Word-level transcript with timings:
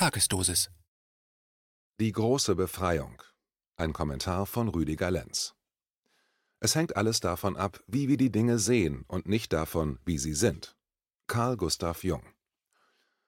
Tagesdosis. 0.00 0.70
Die 2.00 2.10
große 2.10 2.54
Befreiung. 2.54 3.20
Ein 3.76 3.92
Kommentar 3.92 4.46
von 4.46 4.68
Rüdiger 4.68 5.10
Lenz. 5.10 5.54
Es 6.58 6.74
hängt 6.74 6.96
alles 6.96 7.20
davon 7.20 7.54
ab, 7.54 7.84
wie 7.86 8.08
wir 8.08 8.16
die 8.16 8.32
Dinge 8.32 8.58
sehen 8.58 9.04
und 9.08 9.28
nicht 9.28 9.52
davon, 9.52 9.98
wie 10.06 10.16
sie 10.16 10.32
sind. 10.32 10.74
Carl 11.26 11.58
Gustav 11.58 12.02
Jung. 12.02 12.22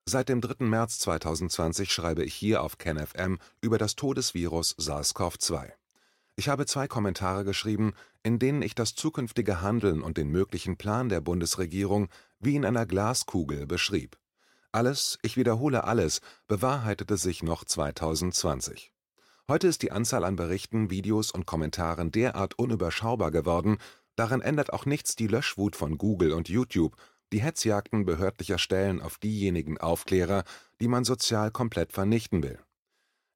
Seit 0.07 0.31
dem 0.31 0.41
3. 0.41 0.65
März 0.65 0.99
2020 1.01 1.93
schreibe 1.93 2.25
ich 2.25 2.33
hier 2.33 2.63
auf 2.63 2.79
KenFM 2.79 3.39
über 3.61 3.77
das 3.77 3.95
Todesvirus 3.95 4.75
SARS-CoV-2. 4.79 5.73
Ich 6.37 6.49
habe 6.49 6.65
zwei 6.65 6.89
Kommentare 6.89 7.45
geschrieben, 7.45 7.93
in 8.23 8.39
denen 8.39 8.63
ich 8.63 8.75
das 8.75 8.95
zukünftige 8.95 9.61
Handeln 9.61 10.01
und 10.01 10.17
den 10.17 10.31
möglichen 10.31 10.79
Plan 10.79 11.11
der 11.11 11.21
Bundesregierung 11.21 12.09
wie 12.39 12.57
in 12.57 12.65
einer 12.65 12.87
Glaskugel 12.87 13.67
beschrieb. 13.67 14.17
Alles, 14.75 15.19
ich 15.21 15.37
wiederhole 15.37 15.85
alles, 15.85 16.23
bewahrheitete 16.49 17.19
sich 17.19 17.43
noch 17.43 17.65
2020. 17.65 18.91
Heute 19.47 19.67
ist 19.69 19.83
die 19.83 19.93
Anzahl 19.93 20.25
an 20.25 20.35
Berichten, 20.35 20.89
Videos 20.89 21.31
und 21.31 21.45
Kommentaren 21.45 22.11
derart 22.11 22.59
unüberschaubar 22.59 23.31
geworden, 23.31 23.77
daran 24.17 24.41
ändert 24.41 24.73
auch 24.73 24.87
nichts 24.87 25.15
die 25.15 25.27
Löschwut 25.27 25.77
von 25.77 25.99
Google 25.99 26.33
und 26.33 26.49
YouTube, 26.49 26.97
die 27.35 27.43
Hetzjagden 27.43 28.07
behördlicher 28.07 28.57
Stellen 28.57 29.03
auf 29.03 29.19
diejenigen 29.19 29.77
Aufklärer, 29.77 30.43
die 30.81 30.89
man 30.89 31.05
sozial 31.05 31.51
komplett 31.51 31.93
vernichten 31.93 32.43
will. 32.43 32.59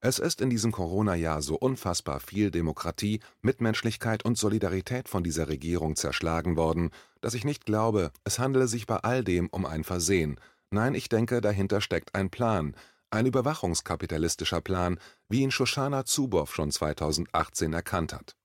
Es 0.00 0.18
ist 0.18 0.40
in 0.40 0.48
diesem 0.48 0.72
Corona-Jahr 0.72 1.42
so 1.42 1.56
unfassbar 1.56 2.20
viel 2.20 2.50
Demokratie, 2.50 3.20
Mitmenschlichkeit 3.42 4.24
und 4.24 4.38
Solidarität 4.38 5.08
von 5.08 5.22
dieser 5.22 5.48
Regierung 5.48 5.96
zerschlagen 5.96 6.56
worden, 6.56 6.90
dass 7.20 7.34
ich 7.34 7.44
nicht 7.44 7.66
glaube, 7.66 8.10
es 8.24 8.38
handele 8.38 8.68
sich 8.68 8.86
bei 8.86 8.96
all 8.96 9.22
dem 9.22 9.48
um 9.48 9.66
ein 9.66 9.84
Versehen, 9.84 10.40
Nein, 10.70 10.94
ich 10.94 11.08
denke, 11.08 11.40
dahinter 11.40 11.80
steckt 11.80 12.14
ein 12.14 12.30
Plan, 12.30 12.76
ein 13.10 13.26
überwachungskapitalistischer 13.26 14.60
Plan, 14.60 14.98
wie 15.28 15.42
ihn 15.42 15.50
Shoshana 15.50 16.04
Zuboff 16.04 16.54
schon 16.54 16.70
2018 16.70 17.72
erkannt 17.72 18.12
hat. 18.12 18.36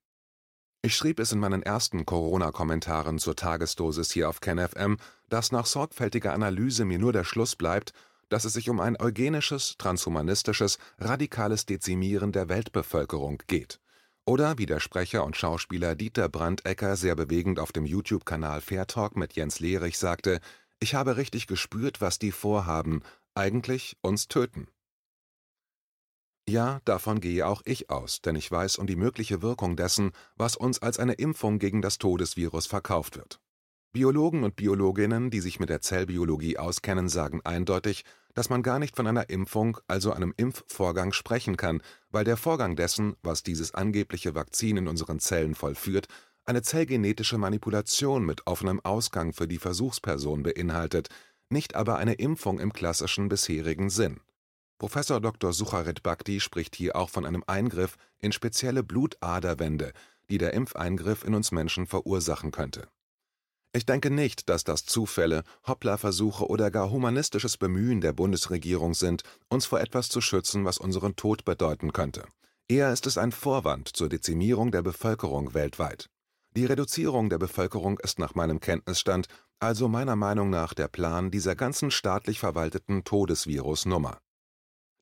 Ich 0.84 0.96
schrieb 0.96 1.20
es 1.20 1.32
in 1.32 1.40
meinen 1.40 1.62
ersten 1.62 2.06
Corona-Kommentaren 2.06 3.20
zur 3.20 3.36
Tagesdosis 3.36 4.12
hier 4.12 4.30
auf 4.30 4.40
KenFM, 4.40 4.98
dass 5.30 5.52
nach 5.52 5.68
sorgfältiger 5.68 6.34
Analyse 6.34 6.86
mir 6.86 6.98
nur 6.98 7.14
der 7.14 7.24
Schluss 7.24 7.56
bleibt, 7.56 7.94
dass 8.30 8.46
es 8.46 8.54
sich 8.54 8.70
um 8.70 8.80
ein 8.80 9.00
eugenisches, 9.00 9.76
transhumanistisches, 9.78 10.80
radikales 10.98 11.66
Dezimieren 11.66 12.32
der 12.32 12.50
Weltbevölkerung 12.50 13.44
geht. 13.46 13.80
Oder 14.26 14.58
wie 14.58 14.66
der 14.66 14.80
Sprecher 14.80 15.26
und 15.26 15.36
Schauspieler 15.36 15.96
Dieter 15.96 16.30
Brandegger 16.30 16.96
sehr 16.96 17.16
bewegend 17.16 17.60
auf 17.60 17.72
dem 17.72 17.86
YouTube-Kanal 17.86 18.62
Fair 18.62 18.88
Talk 18.88 19.18
mit 19.18 19.34
Jens 19.34 19.60
Lehrich 19.60 19.98
sagte, 19.98 20.40
ich 20.82 20.96
habe 20.96 21.16
richtig 21.16 21.48
gespürt, 21.48 22.02
was 22.02 22.20
die 22.20 22.32
vorhaben, 22.32 23.02
eigentlich 23.36 23.96
uns 24.02 24.28
töten. 24.28 24.68
Ja, 26.50 26.82
davon 26.86 27.22
gehe 27.22 27.46
auch 27.48 27.62
ich 27.66 27.90
aus, 27.90 28.22
denn 28.22 28.36
ich 28.36 28.52
weiß 28.52 28.78
um 28.78 28.88
die 28.88 28.96
mögliche 28.96 29.42
Wirkung 29.42 29.78
dessen, 29.78 30.12
was 30.36 30.56
uns 30.58 30.82
als 30.82 31.00
eine 31.00 31.14
Impfung 31.14 31.60
gegen 31.60 31.82
das 31.82 32.00
Todesvirus 32.00 32.66
verkauft 32.66 33.16
wird. 33.16 33.40
Biologen 33.94 34.44
und 34.44 34.56
Biologinnen, 34.56 35.30
die 35.30 35.40
sich 35.40 35.60
mit 35.60 35.70
der 35.70 35.82
Zellbiologie 35.82 36.58
auskennen, 36.58 37.10
sagen 37.10 37.42
eindeutig, 37.44 38.04
dass 38.34 38.50
man 38.50 38.64
gar 38.64 38.80
nicht 38.80 38.96
von 38.96 39.06
einer 39.06 39.30
Impfung, 39.30 39.78
also 39.88 40.14
einem 40.14 40.34
Impfvorgang 40.36 41.12
sprechen 41.12 41.58
kann, 41.58 41.82
weil 42.10 42.24
der 42.24 42.38
Vorgang 42.38 42.76
dessen, 42.76 43.16
was 43.22 43.44
dieses 43.44 43.74
angebliche 43.76 44.34
Vakzin 44.34 44.78
in 44.78 44.88
unseren 44.88 45.20
Zellen 45.20 45.56
vollführt, 45.56 46.08
eine 46.46 46.62
zellgenetische 46.62 47.38
Manipulation 47.38 48.26
mit 48.26 48.48
offenem 48.48 48.80
Ausgang 48.82 49.34
für 49.34 49.48
die 49.48 49.58
Versuchsperson 49.58 50.44
beinhaltet, 50.44 51.10
nicht 51.50 51.76
aber 51.76 51.98
eine 51.98 52.14
Impfung 52.14 52.60
im 52.60 52.74
klassischen 52.74 53.30
bisherigen 53.30 53.90
Sinn. 53.90 54.20
Professor 54.78 55.22
Dr. 55.22 55.54
Sucharit 55.54 56.02
Bhakti 56.02 56.40
spricht 56.40 56.76
hier 56.76 56.96
auch 56.96 57.10
von 57.10 57.26
einem 57.26 57.44
Eingriff 57.46 57.98
in 58.20 58.32
spezielle 58.32 58.84
Blutaderwände, 58.84 59.94
die 60.30 60.38
der 60.38 60.54
Impfeingriff 60.54 61.24
in 61.24 61.36
uns 61.36 61.52
Menschen 61.52 61.86
verursachen 61.86 62.52
könnte. 62.52 62.88
Ich 63.74 63.86
denke 63.86 64.10
nicht, 64.10 64.50
dass 64.50 64.66
das 64.66 64.86
Zufälle, 64.86 65.44
Hoppla-Versuche 65.66 66.46
oder 66.46 66.72
gar 66.72 66.92
humanistisches 66.92 67.58
Bemühen 67.58 68.02
der 68.02 68.12
Bundesregierung 68.12 68.94
sind, 68.94 69.24
uns 69.48 69.66
vor 69.66 69.80
etwas 69.80 70.10
zu 70.10 70.20
schützen, 70.20 70.66
was 70.66 70.78
unseren 70.78 71.16
Tod 71.16 71.46
bedeuten 71.46 71.94
könnte. 71.94 72.26
Eher 72.68 72.92
ist 72.92 73.08
es 73.08 73.18
ein 73.18 73.32
Vorwand 73.32 73.88
zur 73.90 74.10
Dezimierung 74.10 74.72
der 74.72 74.82
Bevölkerung 74.82 75.54
weltweit. 75.54 76.10
Die 76.54 76.66
Reduzierung 76.66 77.30
der 77.30 77.38
Bevölkerung 77.38 77.98
ist 78.00 78.20
nach 78.20 78.36
meinem 78.36 78.60
Kenntnisstand 78.60 79.28
also 79.60 79.88
meiner 79.88 80.16
Meinung 80.16 80.50
nach 80.50 80.74
der 80.74 80.88
Plan 80.88 81.32
dieser 81.32 81.56
ganzen 81.56 81.92
staatlich 81.92 82.40
verwalteten 82.40 83.04
Todesvirus-Nummer. 83.04 84.18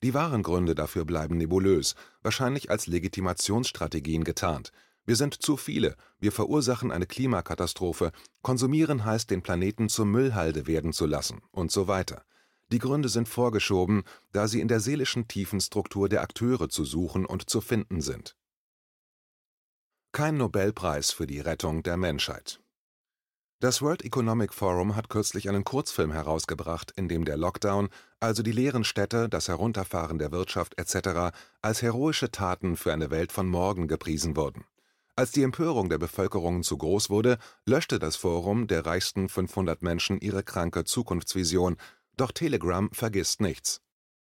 Die 0.04 0.14
wahren 0.14 0.44
Gründe 0.44 0.76
dafür 0.76 1.06
bleiben 1.06 1.38
nebulös, 1.38 1.96
wahrscheinlich 2.22 2.70
als 2.70 2.86
Legitimationsstrategien 2.88 4.26
getarnt. 4.26 4.72
Wir 5.06 5.16
sind 5.16 5.42
zu 5.42 5.58
viele, 5.58 5.96
wir 6.20 6.32
verursachen 6.32 6.92
eine 6.92 7.08
Klimakatastrophe, 7.08 8.12
konsumieren 8.42 9.06
heißt 9.06 9.32
den 9.32 9.42
Planeten 9.42 9.90
zur 9.90 10.06
Müllhalde 10.06 10.68
werden 10.68 10.94
zu 10.94 11.06
lassen 11.06 11.42
und 11.52 11.72
so 11.72 11.88
weiter. 11.88 12.24
Die 12.72 12.80
Gründe 12.80 13.10
sind 13.10 13.28
vorgeschoben, 13.28 14.04
da 14.32 14.48
sie 14.48 14.62
in 14.62 14.68
der 14.68 14.80
seelischen 14.80 15.28
Tiefenstruktur 15.28 16.10
der 16.10 16.22
Akteure 16.22 16.70
zu 16.70 16.86
suchen 16.86 17.26
und 17.26 17.50
zu 17.50 17.60
finden 17.60 18.02
sind. 18.02 18.36
Kein 20.20 20.36
Nobelpreis 20.36 21.12
für 21.12 21.28
die 21.28 21.40
Rettung 21.40 21.82
der 21.82 21.96
Menschheit. 21.96 22.60
Das 23.62 23.82
World 23.82 24.04
Economic 24.04 24.54
Forum 24.54 24.98
hat 24.98 25.08
kürzlich 25.08 25.48
einen 25.48 25.64
Kurzfilm 25.64 26.12
herausgebracht, 26.12 26.92
in 26.98 27.08
dem 27.08 27.24
der 27.24 27.38
Lockdown, 27.38 27.88
also 28.20 28.44
die 28.44 28.52
leeren 28.52 28.84
Städte, 28.84 29.30
das 29.30 29.48
Herunterfahren 29.48 30.20
der 30.20 30.34
Wirtschaft 30.34 30.78
etc., 30.78 31.34
als 31.62 31.82
heroische 31.82 32.32
Taten 32.32 32.76
für 32.76 32.92
eine 32.92 33.12
Welt 33.12 33.32
von 33.32 33.48
morgen 33.48 33.88
gepriesen 33.88 34.36
wurden. 34.36 34.66
Als 35.16 35.32
die 35.32 35.44
Empörung 35.44 35.88
der 35.88 36.00
Bevölkerung 36.00 36.64
zu 36.64 36.78
groß 36.78 37.10
wurde, 37.10 37.38
löschte 37.66 37.98
das 37.98 38.18
Forum 38.18 38.68
der 38.68 38.86
reichsten 38.86 39.30
500 39.30 39.82
Menschen 39.82 40.20
ihre 40.20 40.44
kranke 40.44 40.84
Zukunftsvision, 40.84 41.78
doch 42.18 42.34
Telegram 42.34 42.92
vergisst 42.92 43.40
nichts. 43.40 43.80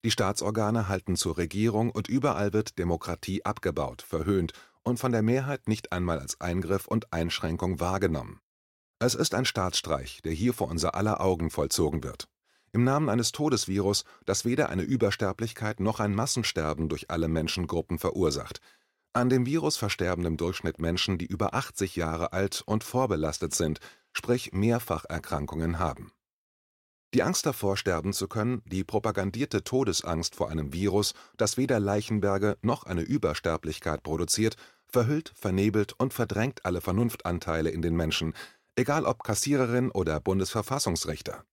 Die 0.05 0.11
Staatsorgane 0.11 0.89
halten 0.89 1.17
zur 1.17 1.39
Regierung 1.39 1.91
und 1.91 2.09
überall 2.09 2.53
wird 2.53 2.79
Demokratie 2.79 3.47
abgebaut, 3.47 4.03
verhöhnt 4.03 4.53
und 4.89 4.99
von 4.99 5.13
der 5.13 5.23
Mehrheit 5.23 5.69
nicht 5.69 5.93
einmal 5.93 6.19
als 6.19 6.41
Eingriff 6.41 6.87
und 6.87 7.13
Einschränkung 7.13 7.79
wahrgenommen. 7.79 8.41
Es 8.99 9.15
ist 9.15 9.35
ein 9.35 9.45
Staatsstreich, 9.45 10.23
der 10.25 10.33
hier 10.33 10.55
vor 10.55 10.69
unser 10.69 10.95
aller 10.95 11.21
Augen 11.21 11.51
vollzogen 11.51 12.03
wird. 12.03 12.29
Im 12.73 12.85
Namen 12.85 13.09
eines 13.09 13.33
Todesvirus, 13.33 14.05
das 14.27 14.45
weder 14.45 14.69
eine 14.71 14.83
Übersterblichkeit 14.83 15.81
noch 15.81 16.01
ein 16.01 16.15
Massensterben 16.15 16.89
durch 16.89 17.11
alle 17.11 17.29
Menschengruppen 17.29 17.99
verursacht. 17.99 18.61
An 19.13 19.31
dem 19.31 19.47
Virus 19.47 19.77
versterben 19.77 20.25
im 20.25 20.37
Durchschnitt 20.37 20.81
Menschen, 20.81 21.19
die 21.19 21.27
über 21.27 21.55
80 21.55 21.97
Jahre 21.97 22.33
alt 22.33 22.63
und 22.67 22.85
vorbelastet 22.85 23.55
sind, 23.55 23.81
sprich 24.13 24.53
Mehrfacherkrankungen 24.53 25.79
haben. 25.79 26.13
Die 27.15 27.23
Angst 27.23 27.47
davor, 27.47 27.77
sterben 27.79 28.13
zu 28.13 28.29
können, 28.29 28.63
die 28.67 28.85
propagandierte 28.85 29.65
Todesangst 29.65 30.35
vor 30.35 30.51
einem 30.51 30.75
Virus, 30.75 31.15
das 31.39 31.57
weder 31.57 31.81
Leichenberge 31.81 32.59
noch 32.61 32.85
eine 32.85 33.01
Übersterblichkeit 33.01 34.03
produziert, 34.03 34.57
verhüllt, 34.87 35.33
vernebelt 35.35 35.95
und 35.99 36.13
verdrängt 36.13 36.65
alle 36.67 36.83
Vernunftanteile 36.83 37.71
in 37.71 37.81
den 37.81 37.97
Menschen, 37.97 38.35
egal 38.77 39.07
ob 39.07 39.25
Kassiererin 39.25 39.91
oder 39.91 40.21
Bundesverfassungsrichter. 40.21 41.45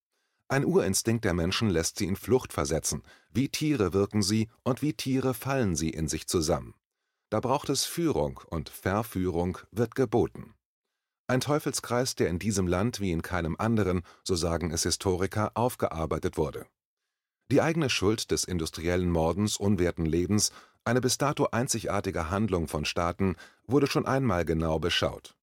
Ein 0.47 0.65
Urinstinkt 0.65 1.25
der 1.25 1.33
Menschen 1.33 1.69
lässt 1.69 1.97
sie 1.97 2.05
in 2.05 2.17
Flucht 2.17 2.53
versetzen, 2.53 3.01
wie 3.31 3.49
Tiere 3.49 3.93
wirken 3.93 4.21
sie 4.21 4.49
und 4.63 4.81
wie 4.81 4.93
Tiere 4.93 5.33
fallen 5.33 5.75
sie 5.75 5.89
in 5.89 6.07
sich 6.07 6.27
zusammen. 6.27 6.75
Da 7.29 7.39
braucht 7.39 7.69
es 7.69 7.85
Führung 7.85 8.39
und 8.49 8.69
Verführung 8.69 9.57
wird 9.71 9.95
geboten. 9.95 10.53
Ein 11.27 11.41
Teufelskreis, 11.41 12.13
der 12.13 12.29
in 12.29 12.37
diesem 12.37 12.67
Land 12.67 12.99
wie 12.99 13.11
in 13.11 13.23
keinem 13.23 13.55
anderen, 13.57 14.03
so 14.23 14.35
sagen 14.35 14.69
es 14.71 14.83
Historiker, 14.83 15.51
aufgearbeitet 15.55 16.37
wurde. 16.37 16.67
Die 17.51 17.61
eigene 17.61 17.89
Schuld 17.89 18.29
des 18.29 18.43
industriellen 18.43 19.09
Mordens 19.09 19.57
unwerten 19.57 20.05
Lebens, 20.05 20.51
eine 20.83 21.01
bis 21.01 21.17
dato 21.17 21.47
einzigartige 21.51 22.29
Handlung 22.29 22.67
von 22.67 22.85
Staaten, 22.85 23.37
wurde 23.65 23.87
schon 23.87 24.05
einmal 24.05 24.45
genau 24.45 24.77
beschaut. 24.77 25.35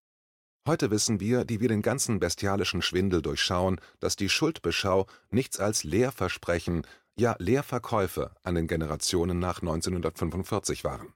Heute 0.68 0.92
wissen 0.92 1.18
wir, 1.18 1.44
die 1.44 1.60
wir 1.60 1.68
den 1.68 1.82
ganzen 1.82 2.20
bestialischen 2.20 2.82
Schwindel 2.82 3.20
durchschauen, 3.20 3.80
dass 3.98 4.14
die 4.14 4.28
Schuldbeschau 4.28 5.06
nichts 5.30 5.58
als 5.58 5.82
Lehrversprechen, 5.82 6.86
ja 7.16 7.34
Lehrverkäufe 7.40 8.30
an 8.44 8.54
den 8.54 8.68
Generationen 8.68 9.40
nach 9.40 9.60
1945 9.60 10.84
waren. 10.84 11.12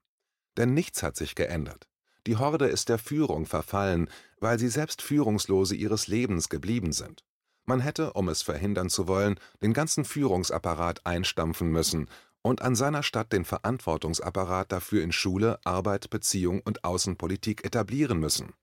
Denn 0.57 0.75
nichts 0.75 1.05
hat 1.05 1.15
sich 1.15 1.37
geändert. 1.37 1.87
Die 2.27 2.37
Horde 2.37 2.67
ist 2.67 2.89
der 2.89 2.99
Führung 2.99 3.47
verfallen, 3.47 4.11
weil 4.41 4.59
sie 4.59 4.69
selbst 4.69 5.01
Führungslose 5.01 5.77
ihres 5.77 6.09
Lebens 6.09 6.49
geblieben 6.49 6.93
sind. 6.93 7.25
Man 7.65 7.79
hätte, 7.79 8.15
um 8.15 8.29
es 8.29 8.43
verhindern 8.43 8.91
zu 8.91 9.07
wollen, 9.07 9.39
den 9.63 9.73
ganzen 9.73 10.05
Führungsapparat 10.05 11.07
einstampfen 11.07 11.69
müssen 11.69 12.09
und 12.43 12.63
an 12.63 12.75
seiner 12.75 13.05
Stadt 13.05 13.33
den 13.33 13.45
Verantwortungsapparat 13.45 14.73
dafür 14.73 15.05
in 15.05 15.13
Schule, 15.13 15.61
Arbeit, 15.65 16.11
Beziehung 16.11 16.63
und 16.63 16.85
Außenpolitik 16.85 17.65
etablieren 17.65 18.19
müssen. 18.19 18.55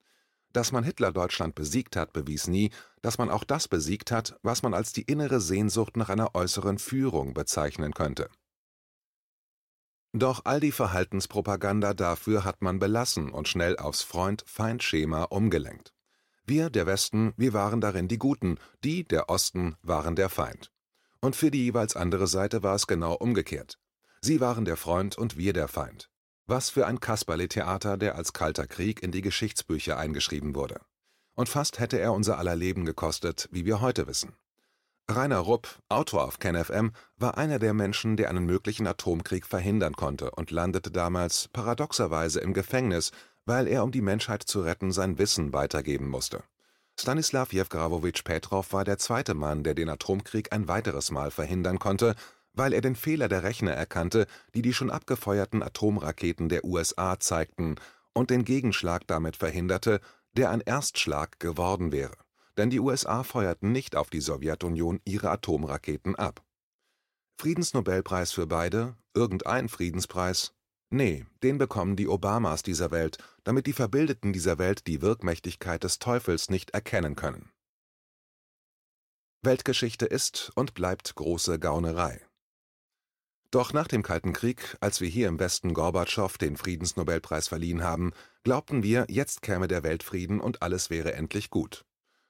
Dass 0.51 0.74
man 0.74 0.83
Hitler-Deutschland 0.83 1.56
besiegt 1.56 1.95
hat, 1.95 2.12
bewies 2.12 2.48
nie, 2.48 2.69
dass 3.01 3.18
man 3.18 3.30
auch 3.30 3.45
das 3.45 3.69
besiegt 3.69 4.12
hat, 4.12 4.38
was 4.44 4.62
man 4.62 4.74
als 4.74 4.92
die 4.92 5.04
innere 5.04 5.39
Sehnsucht 5.39 5.95
nach 5.95 6.10
einer 6.10 6.36
äußeren 6.36 6.80
Führung 6.80 7.33
bezeichnen 7.33 7.94
könnte 7.94 8.30
Doch 10.15 10.42
all 10.45 10.60
die 10.60 10.71
Verhaltenspropaganda 10.71 11.95
dafür 11.95 12.44
hat 12.44 12.62
man 12.62 12.77
belassen 12.77 13.31
und 13.31 13.48
schnell 13.48 13.77
aufs 13.77 14.04
Freund-Feind-Schema 14.04 15.24
umgelenkt. 15.24 15.92
Wir, 16.45 16.69
der 16.69 16.86
Westen, 16.86 17.33
wir 17.36 17.54
waren 17.54 17.81
darin 17.81 18.07
die 18.07 18.19
Guten, 18.19 18.60
die, 18.83 19.07
der 19.07 19.30
Osten, 19.30 19.75
waren 19.81 20.15
der 20.15 20.30
Feind. 20.30 20.71
Und 21.19 21.36
für 21.36 21.50
die 21.50 21.63
jeweils 21.63 21.95
andere 21.95 22.27
Seite 22.27 22.62
war 22.62 22.75
es 22.75 22.86
genau 22.86 23.15
umgekehrt. 23.15 23.80
Sie 24.21 24.39
waren 24.39 24.65
der 24.65 24.77
Freund 24.77 25.18
und 25.18 25.36
wir 25.36 25.51
der 25.51 25.68
Feind. 25.68 26.12
Was 26.45 26.69
für 26.69 26.86
ein 26.86 27.00
Kasperle-Theater, 27.00 27.98
der 27.98 28.15
als 28.15 28.33
Kalter 28.33 28.68
Krieg 28.68 29.01
in 29.01 29.12
die 29.12 29.21
Geschichtsbücher 29.21 29.98
eingeschrieben 29.98 30.54
wurde. 30.54 30.81
Und 31.33 31.50
fast 31.50 31.80
hätte 31.80 31.98
er 31.98 32.13
unser 32.13 32.38
aller 32.38 32.56
Leben 32.56 32.86
gekostet, 32.86 33.50
wie 33.51 33.65
wir 33.65 33.81
heute 33.81 34.06
wissen. 34.06 34.36
Rainer 35.09 35.39
Rupp, 35.39 35.67
Autor 35.89 36.23
auf 36.23 36.39
KenFM, 36.39 36.91
war 37.17 37.38
einer 37.38 37.59
der 37.59 37.73
Menschen, 37.73 38.15
der 38.15 38.29
einen 38.29 38.45
möglichen 38.45 38.88
Atomkrieg 38.88 39.45
verhindern 39.45 39.94
konnte 39.95 40.31
und 40.31 40.50
landete 40.50 40.91
damals 40.91 41.50
paradoxerweise 41.50 42.39
im 42.39 42.53
Gefängnis, 42.53 43.11
weil 43.45 43.67
er, 43.67 43.83
um 43.83 43.91
die 43.91 44.01
Menschheit 44.01 44.44
zu 44.44 44.61
retten, 44.61 44.94
sein 44.94 45.17
Wissen 45.17 45.51
weitergeben 45.51 46.07
musste. 46.07 46.44
Stanislaw 46.97 47.47
Jewgrawowitsch 47.51 48.23
Petrov 48.23 48.71
war 48.71 48.85
der 48.85 48.97
zweite 48.97 49.33
Mann, 49.33 49.63
der 49.63 49.73
den 49.73 49.89
Atomkrieg 49.89 50.53
ein 50.53 50.69
weiteres 50.69 51.11
Mal 51.11 51.31
verhindern 51.31 51.79
konnte, 51.79 52.15
weil 52.53 52.71
er 52.71 52.81
den 52.81 52.95
Fehler 52.95 53.27
der 53.27 53.44
Rechner 53.44 53.73
erkannte, 53.73 54.25
die 54.53 54.61
die 54.61 54.73
schon 54.73 54.89
abgefeuerten 54.89 55.63
Atomraketen 55.63 56.47
der 56.47 56.63
USA 56.63 57.19
zeigten, 57.19 57.75
und 58.13 58.29
den 58.29 58.45
Gegenschlag 58.45 59.05
damit 59.07 59.35
verhinderte, 59.35 60.00
der 60.31 60.50
ein 60.51 60.61
Erstschlag 60.61 61.39
geworden 61.39 61.91
wäre. 61.91 62.23
Denn 62.57 62.69
die 62.69 62.79
USA 62.79 63.23
feuerten 63.23 63.71
nicht 63.71 63.95
auf 63.95 64.09
die 64.09 64.21
Sowjetunion 64.21 65.01
ihre 65.05 65.29
Atomraketen 65.29 66.15
ab. 66.15 66.44
Friedensnobelpreis 67.39 68.31
für 68.31 68.47
beide? 68.47 68.95
Irgendein 69.13 69.69
Friedenspreis? 69.69 70.53
Nee, 70.89 71.25
den 71.41 71.57
bekommen 71.57 71.95
die 71.95 72.07
Obamas 72.07 72.61
dieser 72.61 72.91
Welt, 72.91 73.17
damit 73.44 73.65
die 73.65 73.73
Verbildeten 73.73 74.31
dieser 74.31 74.59
Welt 74.59 74.85
die 74.85 75.01
Wirkmächtigkeit 75.01 75.83
des 75.83 75.97
Teufels 75.97 76.50
nicht 76.50 76.69
erkennen 76.71 77.15
können. 77.15 77.51
Weltgeschichte 79.41 80.05
ist 80.05 80.51
und 80.55 80.73
bleibt 80.73 81.15
große 81.15 81.59
Gaunerei. 81.59 82.21
Doch 83.50 83.73
nach 83.73 83.88
dem 83.88 84.03
Kalten 84.03 84.33
Krieg, 84.33 84.77
als 84.79 85.01
wir 85.01 85.09
hier 85.09 85.27
im 85.27 85.39
Westen 85.39 85.73
Gorbatschow 85.73 86.38
den 86.38 86.57
Friedensnobelpreis 86.57 87.47
verliehen 87.47 87.83
haben, 87.83 88.13
glaubten 88.44 88.83
wir, 88.83 89.05
jetzt 89.09 89.41
käme 89.41 89.67
der 89.67 89.83
Weltfrieden 89.83 90.39
und 90.39 90.61
alles 90.61 90.89
wäre 90.89 91.13
endlich 91.13 91.50
gut. 91.50 91.85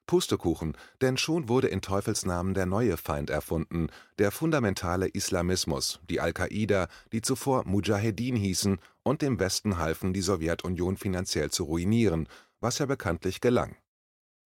Pustekuchen, 0.05 0.75
denn 1.01 1.17
schon 1.17 1.49
wurde 1.49 1.67
in 1.67 1.81
Teufelsnamen 1.81 2.53
der 2.53 2.65
neue 2.65 2.97
Feind 2.97 3.29
erfunden, 3.29 3.87
der 4.19 4.31
fundamentale 4.31 5.07
Islamismus, 5.07 5.99
die 6.09 6.19
Al-Qaida, 6.19 6.87
die 7.11 7.21
zuvor 7.21 7.65
Mujahedin 7.65 8.35
hießen 8.35 8.79
und 9.03 9.21
dem 9.21 9.39
Westen 9.39 9.77
halfen, 9.77 10.13
die 10.13 10.21
Sowjetunion 10.21 10.97
finanziell 10.97 11.51
zu 11.51 11.63
ruinieren, 11.63 12.27
was 12.59 12.79
ja 12.79 12.85
bekanntlich 12.85 13.41
gelang. 13.41 13.75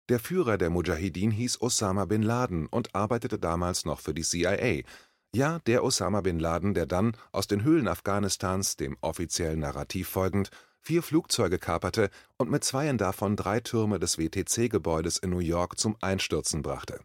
Der 0.10 0.20
Führer 0.20 0.58
der 0.58 0.70
Mujahedin 0.70 1.32
hieß 1.32 1.62
Osama 1.62 2.06
bin 2.06 2.22
Laden 2.22 2.68
und 2.68 2.94
arbeitete 2.94 3.40
damals 3.40 3.86
noch 3.86 4.00
für 4.00 4.14
die 4.14 4.24
CIA, 4.24 4.84
ja, 5.36 5.60
der 5.68 5.84
Osama 5.84 6.22
bin 6.22 6.40
Laden, 6.40 6.74
der 6.74 6.86
dann 6.86 7.18
aus 7.34 7.46
den 7.46 7.64
Höhlen 7.64 7.90
Afghanistans, 7.90 8.78
dem 8.78 8.96
offiziellen 9.02 9.60
Narrativ 9.60 10.08
folgend, 10.08 10.50
vier 10.86 11.02
Flugzeuge 11.02 11.58
kaperte 11.58 12.10
und 12.38 12.52
mit 12.52 12.64
zweien 12.64 12.98
davon 12.98 13.36
drei 13.36 13.60
Türme 13.60 13.98
des 13.98 14.20
WTC-Gebäudes 14.20 15.18
in 15.18 15.32
New 15.32 15.40
York 15.40 15.80
zum 15.80 15.98
Einstürzen 16.02 16.62
brachte. 16.62 17.00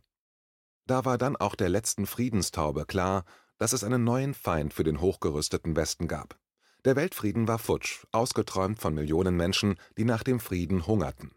Da 0.86 1.04
war 1.04 1.16
dann 1.16 1.36
auch 1.36 1.54
der 1.54 1.70
letzten 1.70 2.06
Friedenstaube 2.06 2.84
klar, 2.84 3.24
dass 3.58 3.72
es 3.72 3.82
einen 3.82 4.04
neuen 4.04 4.34
Feind 4.34 4.74
für 4.74 4.84
den 4.84 5.00
hochgerüsteten 5.00 5.76
Westen 5.76 6.08
gab. 6.08 6.38
Der 6.84 6.96
Weltfrieden 6.96 7.48
war 7.48 7.58
futsch, 7.58 8.04
ausgeträumt 8.12 8.80
von 8.80 8.94
Millionen 8.94 9.36
Menschen, 9.36 9.76
die 9.96 10.04
nach 10.04 10.22
dem 10.22 10.40
Frieden 10.40 10.86
hungerten. 10.86 11.32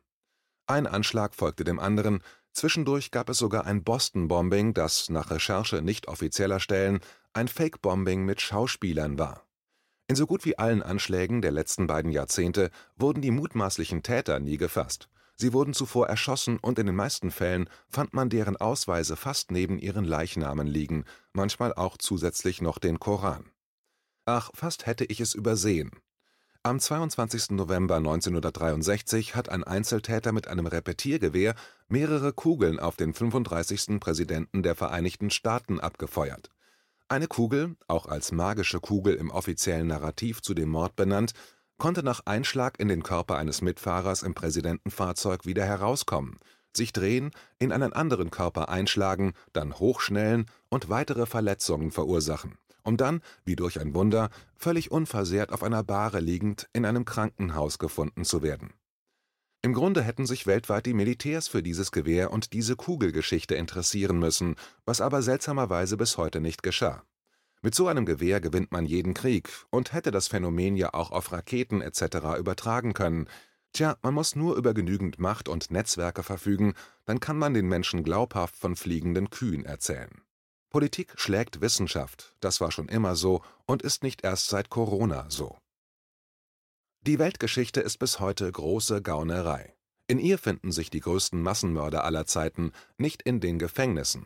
Ein 0.68 0.88
Anschlag 0.88 1.36
folgte 1.36 1.63
dem 1.63 1.80
anderen, 1.80 2.22
Zwischendurch 2.54 3.10
gab 3.10 3.30
es 3.30 3.40
sogar 3.40 3.66
ein 3.66 3.84
Boston-Bombing, 3.84 4.75
das 4.75 5.10
nach 5.10 5.31
Recherche 5.31 5.81
nicht 5.81 6.07
offizieller 6.07 6.60
Stellen 6.60 7.00
ein 7.34 7.48
Fake-Bombing 7.48 8.25
mit 8.25 8.42
Schauspielern 8.42 9.18
war. 9.18 9.48
In 10.07 10.15
so 10.15 10.27
gut 10.27 10.45
wie 10.45 10.57
allen 10.57 10.83
Anschlägen 10.83 11.41
der 11.41 11.51
letzten 11.51 11.88
beiden 11.88 12.11
Jahrzehnte 12.11 12.71
wurden 12.97 13.21
die 13.21 13.31
mutmaßlichen 13.31 14.03
Täter 14.03 14.39
nie 14.39 14.57
gefasst. 14.57 15.09
Sie 15.35 15.53
wurden 15.53 15.73
zuvor 15.73 16.07
erschossen 16.07 16.59
und 16.59 16.77
in 16.77 16.85
den 16.85 16.95
meisten 16.95 17.31
Fällen 17.31 17.69
fand 17.89 18.13
man 18.13 18.29
deren 18.29 18.57
Ausweise 18.57 19.15
fast 19.15 19.51
neben 19.51 19.79
ihren 19.79 20.05
Leichnamen 20.05 20.67
liegen, 20.67 21.05
manchmal 21.31 21.73
auch 21.73 21.97
zusätzlich 21.97 22.61
noch 22.61 22.77
den 22.77 23.00
Koran. 23.00 23.45
Ach, 24.25 24.51
fast 24.53 24.85
hätte 24.85 25.05
ich 25.05 25.19
es 25.19 25.33
übersehen. 25.33 25.91
Am 26.65 26.79
22. 26.79 27.51
November 27.51 27.97
1963 27.97 29.35
hat 29.35 29.49
ein 29.49 29.65
Einzeltäter 29.65 30.31
mit 30.31 30.47
einem 30.47 30.65
Repetiergewehr 30.65 31.56
mehrere 31.89 32.31
Kugeln 32.31 32.79
auf 32.79 32.95
den 32.95 33.13
35. 33.13 33.99
Präsidenten 33.99 34.63
der 34.63 34.75
Vereinigten 34.75 35.29
Staaten 35.29 35.81
abgefeuert. 35.81 36.51
Eine 37.09 37.27
Kugel, 37.27 37.75
auch 37.88 38.05
als 38.07 38.31
magische 38.31 38.79
Kugel 38.79 39.15
im 39.15 39.29
offiziellen 39.29 39.88
Narrativ 39.88 40.41
zu 40.41 40.53
dem 40.53 40.69
Mord 40.69 40.95
benannt, 40.95 41.33
konnte 41.77 42.03
nach 42.03 42.21
Einschlag 42.25 42.79
in 42.79 42.88
den 42.88 43.03
Körper 43.03 43.38
eines 43.38 43.61
Mitfahrers 43.61 44.23
im 44.23 44.33
Präsidentenfahrzeug 44.33 45.45
wieder 45.45 45.65
herauskommen, 45.65 46.39
sich 46.75 46.94
drehen, 46.94 47.31
in 47.59 47.71
einen 47.71 47.94
anderen 47.94 48.31
Körper 48.31 48.69
einschlagen, 48.69 49.33
dann 49.51 49.77
hochschnellen 49.77 50.47
und 50.69 50.89
weitere 50.89 51.25
Verletzungen 51.25 51.91
verursachen 51.91 52.57
um 52.83 52.97
dann, 52.97 53.21
wie 53.45 53.56
durch 53.56 53.79
ein 53.79 53.94
Wunder, 53.94 54.29
völlig 54.56 54.91
unversehrt 54.91 55.51
auf 55.51 55.63
einer 55.63 55.83
Bahre 55.83 56.19
liegend 56.19 56.69
in 56.73 56.85
einem 56.85 57.06
Krankenhaus 57.06 57.79
gefunden 57.79 58.25
zu 58.25 58.44
werden. 58.44 58.73
Im 59.65 59.74
Grunde 59.74 60.04
hätten 60.04 60.25
sich 60.25 60.45
weltweit 60.45 60.86
die 60.86 60.94
Militärs 60.94 61.48
für 61.48 61.63
dieses 61.63 61.94
Gewehr 61.94 62.33
und 62.33 62.51
diese 62.51 62.75
Kugelgeschichte 62.75 63.56
interessieren 63.56 64.19
müssen, 64.19 64.57
was 64.86 65.00
aber 65.00 65.21
seltsamerweise 65.21 65.95
bis 65.95 66.18
heute 66.18 66.42
nicht 66.42 66.63
geschah. 66.63 67.04
Mit 67.62 67.74
so 67.74 67.88
einem 67.88 68.06
Gewehr 68.06 68.42
gewinnt 68.42 68.74
man 68.74 68.86
jeden 68.86 69.13
Krieg 69.13 69.50
und 69.69 69.94
hätte 69.94 70.12
das 70.12 70.27
Phänomen 70.27 70.75
ja 70.75 70.94
auch 70.94 71.12
auf 71.12 71.31
Raketen 71.31 71.80
etc. 71.80 72.38
übertragen 72.38 72.94
können. 72.94 73.30
Tja, 73.71 73.95
man 74.01 74.13
muss 74.13 74.36
nur 74.36 74.57
über 74.57 74.74
genügend 74.74 75.18
Macht 75.18 75.48
und 75.48 75.71
Netzwerke 75.71 76.24
verfügen, 76.24 76.74
dann 77.06 77.21
kann 77.21 77.38
man 77.38 77.54
den 77.54 77.69
Menschen 77.69 78.04
glaubhaft 78.04 78.57
von 78.57 78.75
fliegenden 78.75 79.30
Kühen 79.30 79.63
erzählen. 79.63 80.24
Politik 80.71 81.13
schlägt 81.16 81.62
Wissenschaft, 81.62 82.36
das 82.42 82.59
war 82.59 82.71
schon 82.71 82.89
immer 82.89 83.16
so 83.16 83.42
und 83.66 83.81
ist 83.81 84.04
nicht 84.04 84.26
erst 84.26 84.49
seit 84.49 84.69
Corona 84.69 85.26
so. 85.30 85.57
Die 87.06 87.19
Weltgeschichte 87.19 87.81
ist 87.81 87.98
bis 88.00 88.22
heute 88.22 88.50
große 88.50 89.02
Gaunerei. 89.02 89.76
In 90.07 90.19
ihr 90.19 90.38
finden 90.38 90.72
sich 90.72 90.90
die 90.90 91.02
größten 91.02 91.42
Massenmörder 91.42 92.06
aller 92.06 92.26
Zeiten, 92.26 92.72
nicht 92.98 93.22
in 93.24 93.42
den 93.42 93.60
Gefängnissen. 93.60 94.26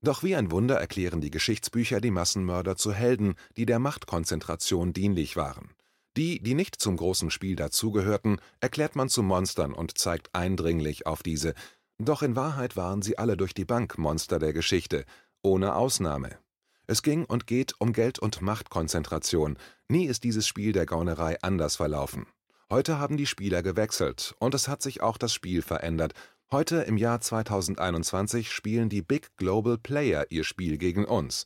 Doch 0.00 0.22
wie 0.22 0.34
ein 0.34 0.50
Wunder 0.50 0.76
erklären 0.76 1.20
die 1.20 1.30
Geschichtsbücher 1.30 2.00
die 2.00 2.10
Massenmörder 2.10 2.76
zu 2.76 2.94
Helden, 2.94 3.34
die 3.58 3.66
der 3.66 3.80
Machtkonzentration 3.80 4.94
dienlich 4.94 5.36
waren. 5.36 5.74
Die, 6.16 6.42
die 6.42 6.54
nicht 6.54 6.76
zum 6.80 6.96
großen 6.96 7.30
Spiel 7.30 7.54
dazugehörten, 7.54 8.40
erklärt 8.60 8.96
man 8.96 9.10
zu 9.10 9.22
Monstern 9.22 9.74
und 9.74 9.98
zeigt 9.98 10.34
eindringlich 10.34 11.06
auf 11.06 11.22
diese. 11.22 11.52
Doch 11.98 12.22
in 12.22 12.34
Wahrheit 12.34 12.78
waren 12.78 13.02
sie 13.02 13.18
alle 13.18 13.36
durch 13.36 13.52
die 13.52 13.66
Bank 13.66 13.98
Monster 13.98 14.38
der 14.38 14.54
Geschichte, 14.54 15.04
ohne 15.42 15.74
Ausnahme. 15.74 16.38
Es 16.88 17.02
ging 17.02 17.24
und 17.24 17.46
geht 17.46 17.74
um 17.80 17.92
Geld 17.92 18.20
und 18.20 18.42
Machtkonzentration, 18.42 19.58
nie 19.88 20.06
ist 20.06 20.22
dieses 20.22 20.46
Spiel 20.46 20.72
der 20.72 20.86
Gaunerei 20.86 21.36
anders 21.42 21.76
verlaufen. 21.76 22.26
Heute 22.70 22.98
haben 22.98 23.16
die 23.16 23.26
Spieler 23.26 23.62
gewechselt 23.62 24.34
und 24.38 24.54
es 24.54 24.68
hat 24.68 24.82
sich 24.82 25.00
auch 25.00 25.18
das 25.18 25.32
Spiel 25.32 25.62
verändert. 25.62 26.12
Heute 26.50 26.76
im 26.82 26.96
Jahr 26.96 27.20
2021 27.20 28.52
spielen 28.52 28.88
die 28.88 29.02
Big 29.02 29.36
Global 29.36 29.78
Player 29.78 30.26
ihr 30.30 30.44
Spiel 30.44 30.78
gegen 30.78 31.04
uns, 31.04 31.44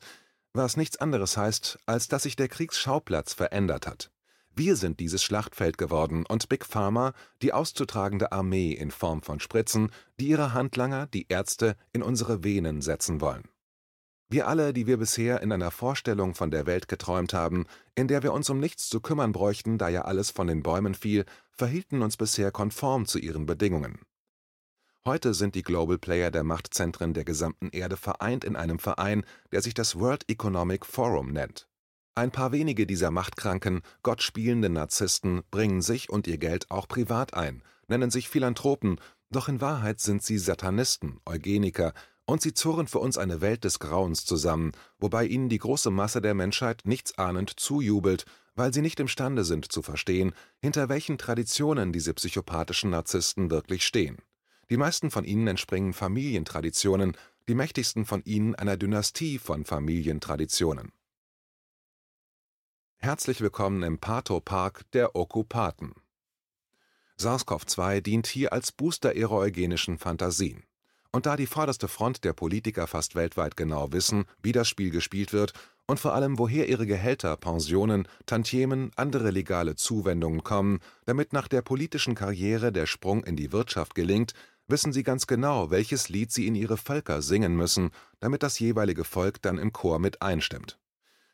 was 0.53 0.77
nichts 0.77 0.97
anderes 0.97 1.37
heißt, 1.37 1.79
als 1.87 2.07
dass 2.07 2.23
sich 2.23 2.35
der 2.35 2.47
Kriegsschauplatz 2.47 3.33
verändert 3.33 3.87
hat. 3.87 4.11
Wir 4.53 4.75
sind 4.75 4.99
dieses 4.99 5.23
Schlachtfeld 5.23 5.77
geworden 5.77 6.25
und 6.27 6.49
Big 6.49 6.65
Pharma 6.65 7.13
die 7.41 7.53
auszutragende 7.53 8.31
Armee 8.31 8.73
in 8.73 8.91
Form 8.91 9.23
von 9.23 9.39
Spritzen, 9.39 9.89
die 10.19 10.27
ihre 10.27 10.53
Handlanger, 10.53 11.07
die 11.07 11.25
Ärzte, 11.29 11.77
in 11.93 12.03
unsere 12.03 12.43
Venen 12.43 12.81
setzen 12.81 13.21
wollen. 13.21 13.47
Wir 14.31 14.47
alle, 14.47 14.71
die 14.71 14.87
wir 14.87 14.95
bisher 14.95 15.41
in 15.41 15.51
einer 15.51 15.71
Vorstellung 15.71 16.35
von 16.35 16.51
der 16.51 16.65
Welt 16.65 16.87
geträumt 16.87 17.33
haben, 17.33 17.65
in 17.95 18.07
der 18.07 18.23
wir 18.23 18.31
uns 18.31 18.49
um 18.49 18.61
nichts 18.61 18.87
zu 18.87 19.01
kümmern 19.01 19.33
bräuchten, 19.33 19.77
da 19.77 19.89
ja 19.89 20.03
alles 20.03 20.31
von 20.31 20.47
den 20.47 20.63
Bäumen 20.63 20.95
fiel, 20.95 21.25
verhielten 21.51 22.01
uns 22.01 22.15
bisher 22.15 22.49
konform 22.49 23.05
zu 23.05 23.19
ihren 23.19 23.45
Bedingungen. 23.45 23.99
Heute 25.03 25.33
sind 25.33 25.53
die 25.53 25.63
Global 25.63 25.97
Player 25.97 26.31
der 26.31 26.45
Machtzentren 26.45 27.13
der 27.13 27.25
gesamten 27.25 27.71
Erde 27.71 27.97
vereint 27.97 28.45
in 28.45 28.55
einem 28.55 28.79
Verein, 28.79 29.25
der 29.51 29.61
sich 29.61 29.73
das 29.73 29.99
World 29.99 30.23
Economic 30.29 30.85
Forum 30.85 31.33
nennt. 31.33 31.67
Ein 32.15 32.31
paar 32.31 32.53
wenige 32.53 32.87
dieser 32.87 33.11
machtkranken, 33.11 33.81
gottspielenden 34.01 34.71
Narzissten 34.71 35.41
bringen 35.51 35.81
sich 35.81 36.09
und 36.09 36.25
ihr 36.25 36.37
Geld 36.37 36.71
auch 36.71 36.87
privat 36.87 37.33
ein, 37.33 37.63
nennen 37.89 38.11
sich 38.11 38.29
Philanthropen, 38.29 38.97
doch 39.29 39.49
in 39.49 39.59
Wahrheit 39.59 39.99
sind 39.99 40.23
sie 40.23 40.37
Satanisten, 40.37 41.19
Eugeniker, 41.25 41.93
und 42.31 42.41
sie 42.41 42.53
zurren 42.53 42.87
für 42.87 42.99
uns 42.99 43.17
eine 43.17 43.41
Welt 43.41 43.65
des 43.65 43.79
Grauens 43.79 44.23
zusammen, 44.23 44.71
wobei 44.99 45.25
ihnen 45.25 45.49
die 45.49 45.57
große 45.57 45.91
Masse 45.91 46.21
der 46.21 46.33
Menschheit 46.33 46.83
nichtsahnend 46.85 47.59
zujubelt, 47.59 48.23
weil 48.55 48.73
sie 48.73 48.81
nicht 48.81 49.01
imstande 49.01 49.43
sind 49.43 49.69
zu 49.69 49.81
verstehen, 49.81 50.33
hinter 50.61 50.87
welchen 50.87 51.17
Traditionen 51.17 51.91
diese 51.91 52.13
psychopathischen 52.13 52.89
Narzissten 52.89 53.51
wirklich 53.51 53.85
stehen. 53.85 54.17
Die 54.69 54.77
meisten 54.77 55.11
von 55.11 55.25
ihnen 55.25 55.45
entspringen 55.47 55.91
Familientraditionen, 55.91 57.17
die 57.49 57.53
mächtigsten 57.53 58.05
von 58.05 58.23
ihnen 58.23 58.55
einer 58.55 58.77
Dynastie 58.77 59.37
von 59.37 59.65
Familientraditionen. 59.65 60.93
Herzlich 62.95 63.41
willkommen 63.41 63.83
im 63.83 63.97
Patho-Park 63.97 64.89
der 64.93 65.17
Okkupaten. 65.17 65.95
SARS-CoV-2 67.17 67.99
dient 67.99 68.27
hier 68.27 68.53
als 68.53 68.71
Booster 68.71 69.15
ihrer 69.15 69.35
eugenischen 69.35 69.97
Fantasien. 69.97 70.63
Und 71.11 71.25
da 71.25 71.35
die 71.35 71.47
vorderste 71.47 71.87
Front 71.87 72.23
der 72.23 72.33
Politiker 72.33 72.87
fast 72.87 73.15
weltweit 73.15 73.57
genau 73.57 73.91
wissen, 73.91 74.25
wie 74.41 74.53
das 74.53 74.69
Spiel 74.69 74.91
gespielt 74.91 75.33
wird 75.33 75.53
und 75.85 75.99
vor 75.99 76.13
allem 76.13 76.39
woher 76.39 76.69
ihre 76.69 76.85
Gehälter, 76.85 77.35
Pensionen, 77.35 78.07
Tantiemen, 78.25 78.91
andere 78.95 79.29
legale 79.31 79.75
Zuwendungen 79.75 80.43
kommen, 80.43 80.79
damit 81.05 81.33
nach 81.33 81.49
der 81.49 81.61
politischen 81.61 82.15
Karriere 82.15 82.71
der 82.71 82.85
Sprung 82.85 83.23
in 83.25 83.35
die 83.35 83.51
Wirtschaft 83.51 83.93
gelingt, 83.93 84.33
wissen 84.67 84.93
sie 84.93 85.03
ganz 85.03 85.27
genau, 85.27 85.69
welches 85.69 86.07
Lied 86.07 86.31
sie 86.31 86.47
in 86.47 86.55
ihre 86.55 86.77
Völker 86.77 87.21
singen 87.21 87.55
müssen, 87.55 87.91
damit 88.21 88.41
das 88.41 88.57
jeweilige 88.59 89.03
Volk 89.03 89.41
dann 89.41 89.57
im 89.57 89.73
Chor 89.73 89.99
mit 89.99 90.21
einstimmt. 90.21 90.79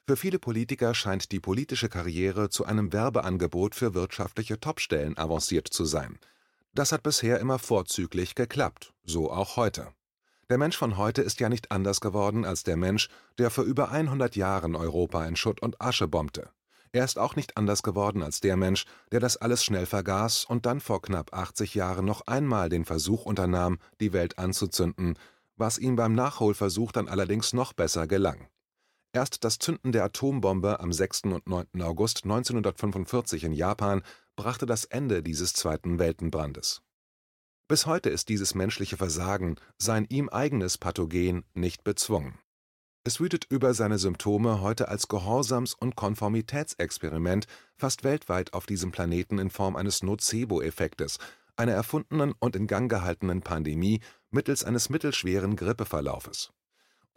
Für 0.08 0.18
viele 0.18 0.40
Politiker 0.40 0.96
scheint 0.96 1.32
die 1.32 1.40
politische 1.40 1.90
Karriere 1.90 2.50
zu 2.50 2.66
einem 2.66 2.94
Werbeangebot 2.94 3.76
für 3.76 3.94
wirtschaftliche 3.94 4.60
Topstellen 4.60 5.18
avanciert 5.18 5.68
zu 5.68 5.86
sein. 5.86 6.18
Das 6.78 6.92
hat 6.92 7.02
bisher 7.02 7.40
immer 7.40 7.58
vorzüglich 7.58 8.36
geklappt, 8.36 8.94
so 9.04 9.32
auch 9.32 9.56
heute. 9.56 9.94
Der 10.48 10.60
Mensch 10.60 10.78
von 10.78 10.96
heute 10.96 11.24
ist 11.24 11.40
ja 11.40 11.50
nicht 11.50 11.72
anders 11.72 12.02
geworden 12.02 12.46
als 12.46 12.62
der 12.62 12.78
Mensch, 12.78 13.10
der 13.40 13.50
vor 13.50 13.64
über 13.64 13.90
100 13.90 14.36
Jahren 14.36 14.76
Europa 14.76 15.26
in 15.26 15.36
Schutt 15.36 15.60
und 15.64 15.82
Asche 15.82 16.08
bombte. 16.08 16.52
Er 16.92 17.04
ist 17.04 17.18
auch 17.18 17.36
nicht 17.36 17.58
anders 17.58 17.82
geworden 17.82 18.22
als 18.22 18.42
der 18.42 18.58
Mensch, 18.58 18.86
der 19.12 19.20
das 19.20 19.38
alles 19.38 19.64
schnell 19.64 19.88
vergaß 19.88 20.46
und 20.46 20.68
dann 20.68 20.80
vor 20.80 21.02
knapp 21.02 21.34
80 21.34 21.74
Jahren 21.74 22.06
noch 22.06 22.22
einmal 22.28 22.70
den 22.70 22.86
Versuch 22.86 23.26
unternahm, 23.26 23.80
die 24.00 24.14
Welt 24.14 24.38
anzuzünden, 24.38 25.18
was 25.56 25.80
ihm 25.80 25.96
beim 25.96 26.14
Nachholversuch 26.14 26.92
dann 26.92 27.08
allerdings 27.08 27.54
noch 27.54 27.74
besser 27.74 28.06
gelang. 28.06 28.50
Erst 29.14 29.44
das 29.44 29.58
Zünden 29.58 29.94
der 29.94 30.04
Atombombe 30.04 30.80
am 30.80 30.94
6. 30.94 31.24
und 31.24 31.48
9. 31.50 31.82
August 31.82 32.26
1945 32.26 33.46
in 33.46 33.54
Japan 33.54 34.04
brachte 34.38 34.66
das 34.66 34.86
Ende 34.86 35.22
dieses 35.22 35.52
zweiten 35.52 36.00
Weltenbrandes. 36.00 36.82
Bis 37.68 37.86
heute 37.86 38.10
ist 38.10 38.30
dieses 38.30 38.56
menschliche 38.56 38.96
Versagen, 38.96 39.58
sein 39.78 40.06
ihm 40.08 40.30
eigenes 40.30 40.78
Pathogen, 40.78 41.44
nicht 41.54 41.84
bezwungen. 41.84 42.40
Es 43.04 43.20
wütet 43.20 43.46
über 43.50 43.74
seine 43.74 44.00
Symptome 44.00 44.62
heute 44.62 44.88
als 44.88 45.10
Gehorsams- 45.10 45.76
und 45.78 45.96
Konformitätsexperiment 45.98 47.48
fast 47.76 48.06
weltweit 48.06 48.54
auf 48.54 48.66
diesem 48.66 48.92
Planeten 48.92 49.40
in 49.40 49.50
Form 49.50 49.76
eines 49.76 50.04
Nocebo-Effektes, 50.04 51.18
einer 51.58 51.74
erfundenen 51.74 52.34
und 52.40 52.56
in 52.56 52.68
Gang 52.68 52.90
gehaltenen 52.90 53.42
Pandemie 53.42 54.02
mittels 54.30 54.64
eines 54.64 54.90
mittelschweren 54.90 55.56
Grippeverlaufes. 55.56 56.52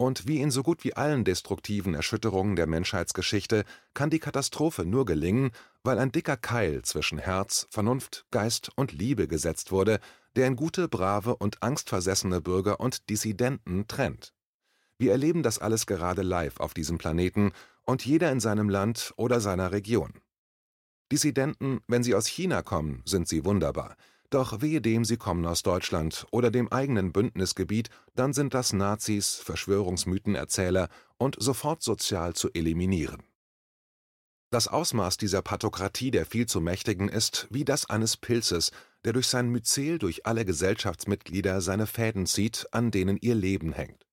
Und 0.01 0.27
wie 0.27 0.41
in 0.41 0.49
so 0.49 0.63
gut 0.63 0.83
wie 0.83 0.95
allen 0.95 1.23
destruktiven 1.25 1.93
Erschütterungen 1.93 2.55
der 2.55 2.65
Menschheitsgeschichte 2.65 3.65
kann 3.93 4.09
die 4.09 4.17
Katastrophe 4.17 4.83
nur 4.83 5.05
gelingen, 5.05 5.51
weil 5.83 5.99
ein 5.99 6.11
dicker 6.11 6.37
Keil 6.37 6.81
zwischen 6.81 7.19
Herz, 7.19 7.67
Vernunft, 7.69 8.25
Geist 8.31 8.71
und 8.75 8.93
Liebe 8.93 9.27
gesetzt 9.27 9.71
wurde, 9.71 9.99
der 10.35 10.47
in 10.47 10.55
gute, 10.55 10.87
brave 10.87 11.35
und 11.35 11.61
angstversessene 11.61 12.41
Bürger 12.41 12.79
und 12.79 13.11
Dissidenten 13.11 13.87
trennt. 13.87 14.33
Wir 14.97 15.11
erleben 15.11 15.43
das 15.43 15.59
alles 15.59 15.85
gerade 15.85 16.23
live 16.23 16.59
auf 16.59 16.73
diesem 16.73 16.97
Planeten 16.97 17.51
und 17.83 18.03
jeder 18.03 18.31
in 18.31 18.39
seinem 18.39 18.69
Land 18.69 19.13
oder 19.17 19.39
seiner 19.39 19.71
Region. 19.71 20.13
Dissidenten, 21.11 21.81
wenn 21.87 22.01
sie 22.01 22.15
aus 22.15 22.25
China 22.25 22.63
kommen, 22.63 23.03
sind 23.05 23.27
sie 23.27 23.45
wunderbar. 23.45 23.95
Doch 24.31 24.61
wehe 24.61 24.79
dem, 24.79 25.03
sie 25.03 25.17
kommen 25.17 25.45
aus 25.45 25.61
Deutschland 25.61 26.25
oder 26.31 26.51
dem 26.51 26.71
eigenen 26.71 27.11
Bündnisgebiet, 27.11 27.89
dann 28.15 28.31
sind 28.31 28.53
das 28.53 28.71
Nazis, 28.71 29.35
Verschwörungsmythenerzähler 29.35 30.87
und 31.17 31.35
sofort 31.37 31.83
sozial 31.83 32.33
zu 32.33 32.49
eliminieren. 32.53 33.23
Das 34.49 34.69
Ausmaß 34.69 35.17
dieser 35.17 35.41
Pathokratie 35.41 36.11
der 36.11 36.25
viel 36.25 36.45
zu 36.45 36.61
Mächtigen 36.61 37.09
ist 37.09 37.47
wie 37.51 37.65
das 37.65 37.89
eines 37.89 38.15
Pilzes, 38.15 38.71
der 39.03 39.11
durch 39.11 39.27
sein 39.27 39.49
Myzel 39.49 39.99
durch 39.99 40.25
alle 40.25 40.45
Gesellschaftsmitglieder 40.45 41.59
seine 41.59 41.85
Fäden 41.85 42.25
zieht, 42.25 42.67
an 42.71 42.89
denen 42.89 43.17
ihr 43.17 43.35
Leben 43.35 43.73
hängt. 43.73 44.07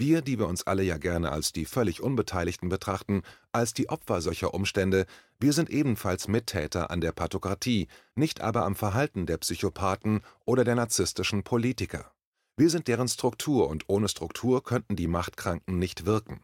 Wir, 0.00 0.22
die 0.22 0.38
wir 0.38 0.46
uns 0.46 0.64
alle 0.64 0.84
ja 0.84 0.96
gerne 0.96 1.32
als 1.32 1.52
die 1.52 1.64
völlig 1.64 2.00
Unbeteiligten 2.00 2.68
betrachten, 2.68 3.22
als 3.50 3.74
die 3.74 3.88
Opfer 3.88 4.20
solcher 4.20 4.54
Umstände, 4.54 5.06
wir 5.40 5.52
sind 5.52 5.70
ebenfalls 5.70 6.28
Mittäter 6.28 6.92
an 6.92 7.00
der 7.00 7.10
Pathokratie, 7.10 7.88
nicht 8.14 8.40
aber 8.40 8.64
am 8.64 8.76
Verhalten 8.76 9.26
der 9.26 9.38
Psychopathen 9.38 10.20
oder 10.44 10.62
der 10.62 10.76
narzisstischen 10.76 11.42
Politiker. 11.42 12.12
Wir 12.56 12.70
sind 12.70 12.86
deren 12.86 13.08
Struktur 13.08 13.68
und 13.68 13.88
ohne 13.88 14.08
Struktur 14.08 14.62
könnten 14.62 14.94
die 14.94 15.08
Machtkranken 15.08 15.80
nicht 15.80 16.06
wirken. 16.06 16.42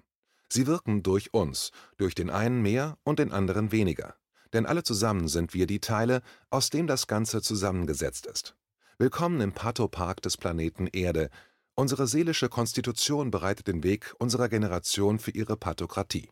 Sie 0.49 0.67
wirken 0.67 1.05
durch 1.05 1.33
uns, 1.33 1.71
durch 1.97 2.17
den 2.17 2.31
einen 2.31 2.61
mehr 2.61 2.99
und 3.05 3.21
den 3.21 3.31
anderen 3.31 3.71
weniger. 3.71 4.17
Denn 4.53 4.67
alle 4.67 4.83
zusammen 4.83 5.29
sind 5.29 5.55
wir 5.55 5.69
die 5.69 5.81
Teile, 5.81 6.23
aus 6.51 6.71
denen 6.71 6.89
das 6.89 7.07
Ganze 7.07 7.41
zusammengesetzt 7.41 8.27
ist. 8.27 8.57
Willkommen 8.99 9.41
im 9.41 9.53
Pathopark 9.53 10.23
des 10.23 10.37
Planeten 10.37 10.89
Erde, 10.89 11.31
Unsere 11.77 12.07
seelische 12.07 12.49
Konstitution 12.49 13.31
bereitet 13.31 13.67
den 13.67 13.83
Weg 13.83 14.15
unserer 14.19 14.49
Generation 14.49 15.19
für 15.19 15.33
ihre 15.33 15.57
Pathokratie. 15.57 16.29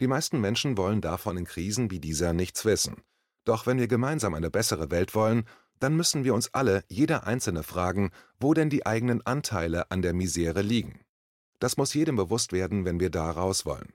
Die 0.00 0.06
meisten 0.06 0.40
Menschen 0.40 0.76
wollen 0.78 1.00
davon 1.00 1.36
in 1.36 1.44
Krisen 1.44 1.90
wie 1.90 2.00
dieser 2.00 2.32
nichts 2.32 2.64
wissen. 2.64 3.02
Doch 3.44 3.66
wenn 3.66 3.78
wir 3.78 3.88
gemeinsam 3.88 4.34
eine 4.34 4.50
bessere 4.50 4.90
Welt 4.90 5.14
wollen, 5.14 5.44
dann 5.80 5.96
müssen 5.96 6.24
wir 6.24 6.32
uns 6.32 6.54
alle, 6.54 6.84
jeder 6.88 7.26
Einzelne 7.26 7.62
fragen, 7.62 8.10
wo 8.38 8.54
denn 8.54 8.70
die 8.70 8.86
eigenen 8.86 9.20
Anteile 9.26 9.90
an 9.90 10.00
der 10.00 10.14
Misere 10.14 10.62
liegen. 10.62 11.00
Das 11.58 11.76
muss 11.76 11.92
jedem 11.92 12.16
bewusst 12.16 12.52
werden, 12.52 12.84
wenn 12.84 13.00
wir 13.00 13.10
da 13.10 13.30
raus 13.30 13.66
wollen. 13.66 13.92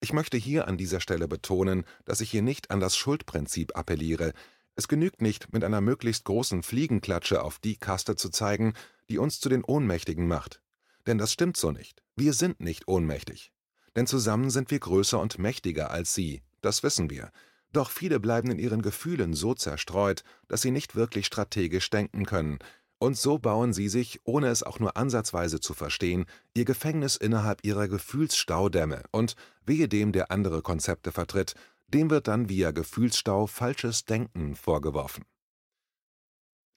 Ich 0.00 0.12
möchte 0.12 0.36
hier 0.36 0.68
an 0.68 0.76
dieser 0.76 1.00
Stelle 1.00 1.28
betonen, 1.28 1.84
dass 2.04 2.20
ich 2.20 2.30
hier 2.30 2.42
nicht 2.42 2.70
an 2.70 2.80
das 2.80 2.96
Schuldprinzip 2.96 3.76
appelliere. 3.76 4.32
Es 4.74 4.88
genügt 4.88 5.20
nicht, 5.20 5.52
mit 5.52 5.64
einer 5.64 5.80
möglichst 5.80 6.24
großen 6.24 6.62
Fliegenklatsche 6.62 7.42
auf 7.42 7.58
die 7.58 7.76
Kaste 7.76 8.16
zu 8.16 8.30
zeigen, 8.30 8.74
die 9.08 9.18
uns 9.18 9.40
zu 9.40 9.48
den 9.48 9.64
Ohnmächtigen 9.64 10.26
macht. 10.26 10.60
Denn 11.06 11.18
das 11.18 11.32
stimmt 11.32 11.56
so 11.56 11.70
nicht. 11.70 12.02
Wir 12.16 12.32
sind 12.32 12.60
nicht 12.60 12.88
ohnmächtig. 12.88 13.52
Denn 13.96 14.06
zusammen 14.06 14.50
sind 14.50 14.70
wir 14.70 14.80
größer 14.80 15.20
und 15.20 15.38
mächtiger 15.38 15.90
als 15.90 16.14
sie, 16.14 16.42
das 16.60 16.82
wissen 16.82 17.10
wir. 17.10 17.30
Doch 17.72 17.90
viele 17.90 18.20
bleiben 18.20 18.50
in 18.50 18.58
ihren 18.58 18.82
Gefühlen 18.82 19.34
so 19.34 19.54
zerstreut, 19.54 20.22
dass 20.48 20.62
sie 20.62 20.70
nicht 20.70 20.94
wirklich 20.94 21.26
strategisch 21.26 21.90
denken 21.90 22.24
können, 22.24 22.58
und 22.98 23.18
so 23.18 23.38
bauen 23.38 23.74
sie 23.74 23.88
sich, 23.88 24.20
ohne 24.24 24.46
es 24.48 24.62
auch 24.62 24.78
nur 24.78 24.96
ansatzweise 24.96 25.60
zu 25.60 25.74
verstehen, 25.74 26.24
ihr 26.54 26.64
Gefängnis 26.64 27.16
innerhalb 27.16 27.64
ihrer 27.64 27.88
Gefühlsstaudämme, 27.88 29.02
und 29.10 29.34
wehe 29.66 29.88
dem, 29.88 30.12
der 30.12 30.30
andere 30.30 30.62
Konzepte 30.62 31.12
vertritt, 31.12 31.54
dem 31.88 32.08
wird 32.08 32.28
dann 32.28 32.48
via 32.48 32.70
Gefühlsstau 32.70 33.46
falsches 33.46 34.04
Denken 34.04 34.54
vorgeworfen. 34.54 35.24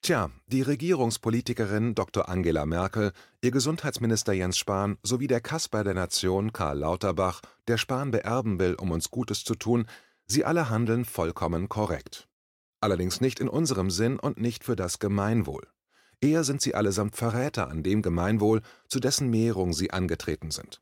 Tja, 0.07 0.31
die 0.47 0.61
Regierungspolitikerin 0.61 1.93
Dr. 1.93 2.29
Angela 2.29 2.65
Merkel, 2.65 3.11
ihr 3.41 3.51
Gesundheitsminister 3.51 4.31
Jens 4.31 4.57
Spahn 4.57 4.97
sowie 5.03 5.27
der 5.27 5.41
Kasper 5.41 5.83
der 5.83 5.95
Nation 5.95 6.53
Karl 6.53 6.79
Lauterbach, 6.79 7.41
der 7.67 7.77
Spahn 7.77 8.11
beerben 8.11 8.57
will, 8.57 8.75
um 8.75 8.91
uns 8.91 9.11
Gutes 9.11 9.43
zu 9.43 9.53
tun, 9.55 9.85
sie 10.25 10.45
alle 10.45 10.69
handeln 10.69 11.03
vollkommen 11.03 11.67
korrekt. 11.67 12.29
Allerdings 12.79 13.19
nicht 13.19 13.41
in 13.41 13.49
unserem 13.49 13.91
Sinn 13.91 14.17
und 14.17 14.39
nicht 14.39 14.63
für 14.63 14.77
das 14.77 14.99
Gemeinwohl. 14.99 15.67
Eher 16.21 16.45
sind 16.45 16.61
sie 16.61 16.73
allesamt 16.73 17.17
Verräter 17.17 17.69
an 17.69 17.83
dem 17.83 18.01
Gemeinwohl, 18.01 18.61
zu 18.87 19.01
dessen 19.01 19.29
Mehrung 19.29 19.73
sie 19.73 19.91
angetreten 19.91 20.51
sind. 20.51 20.81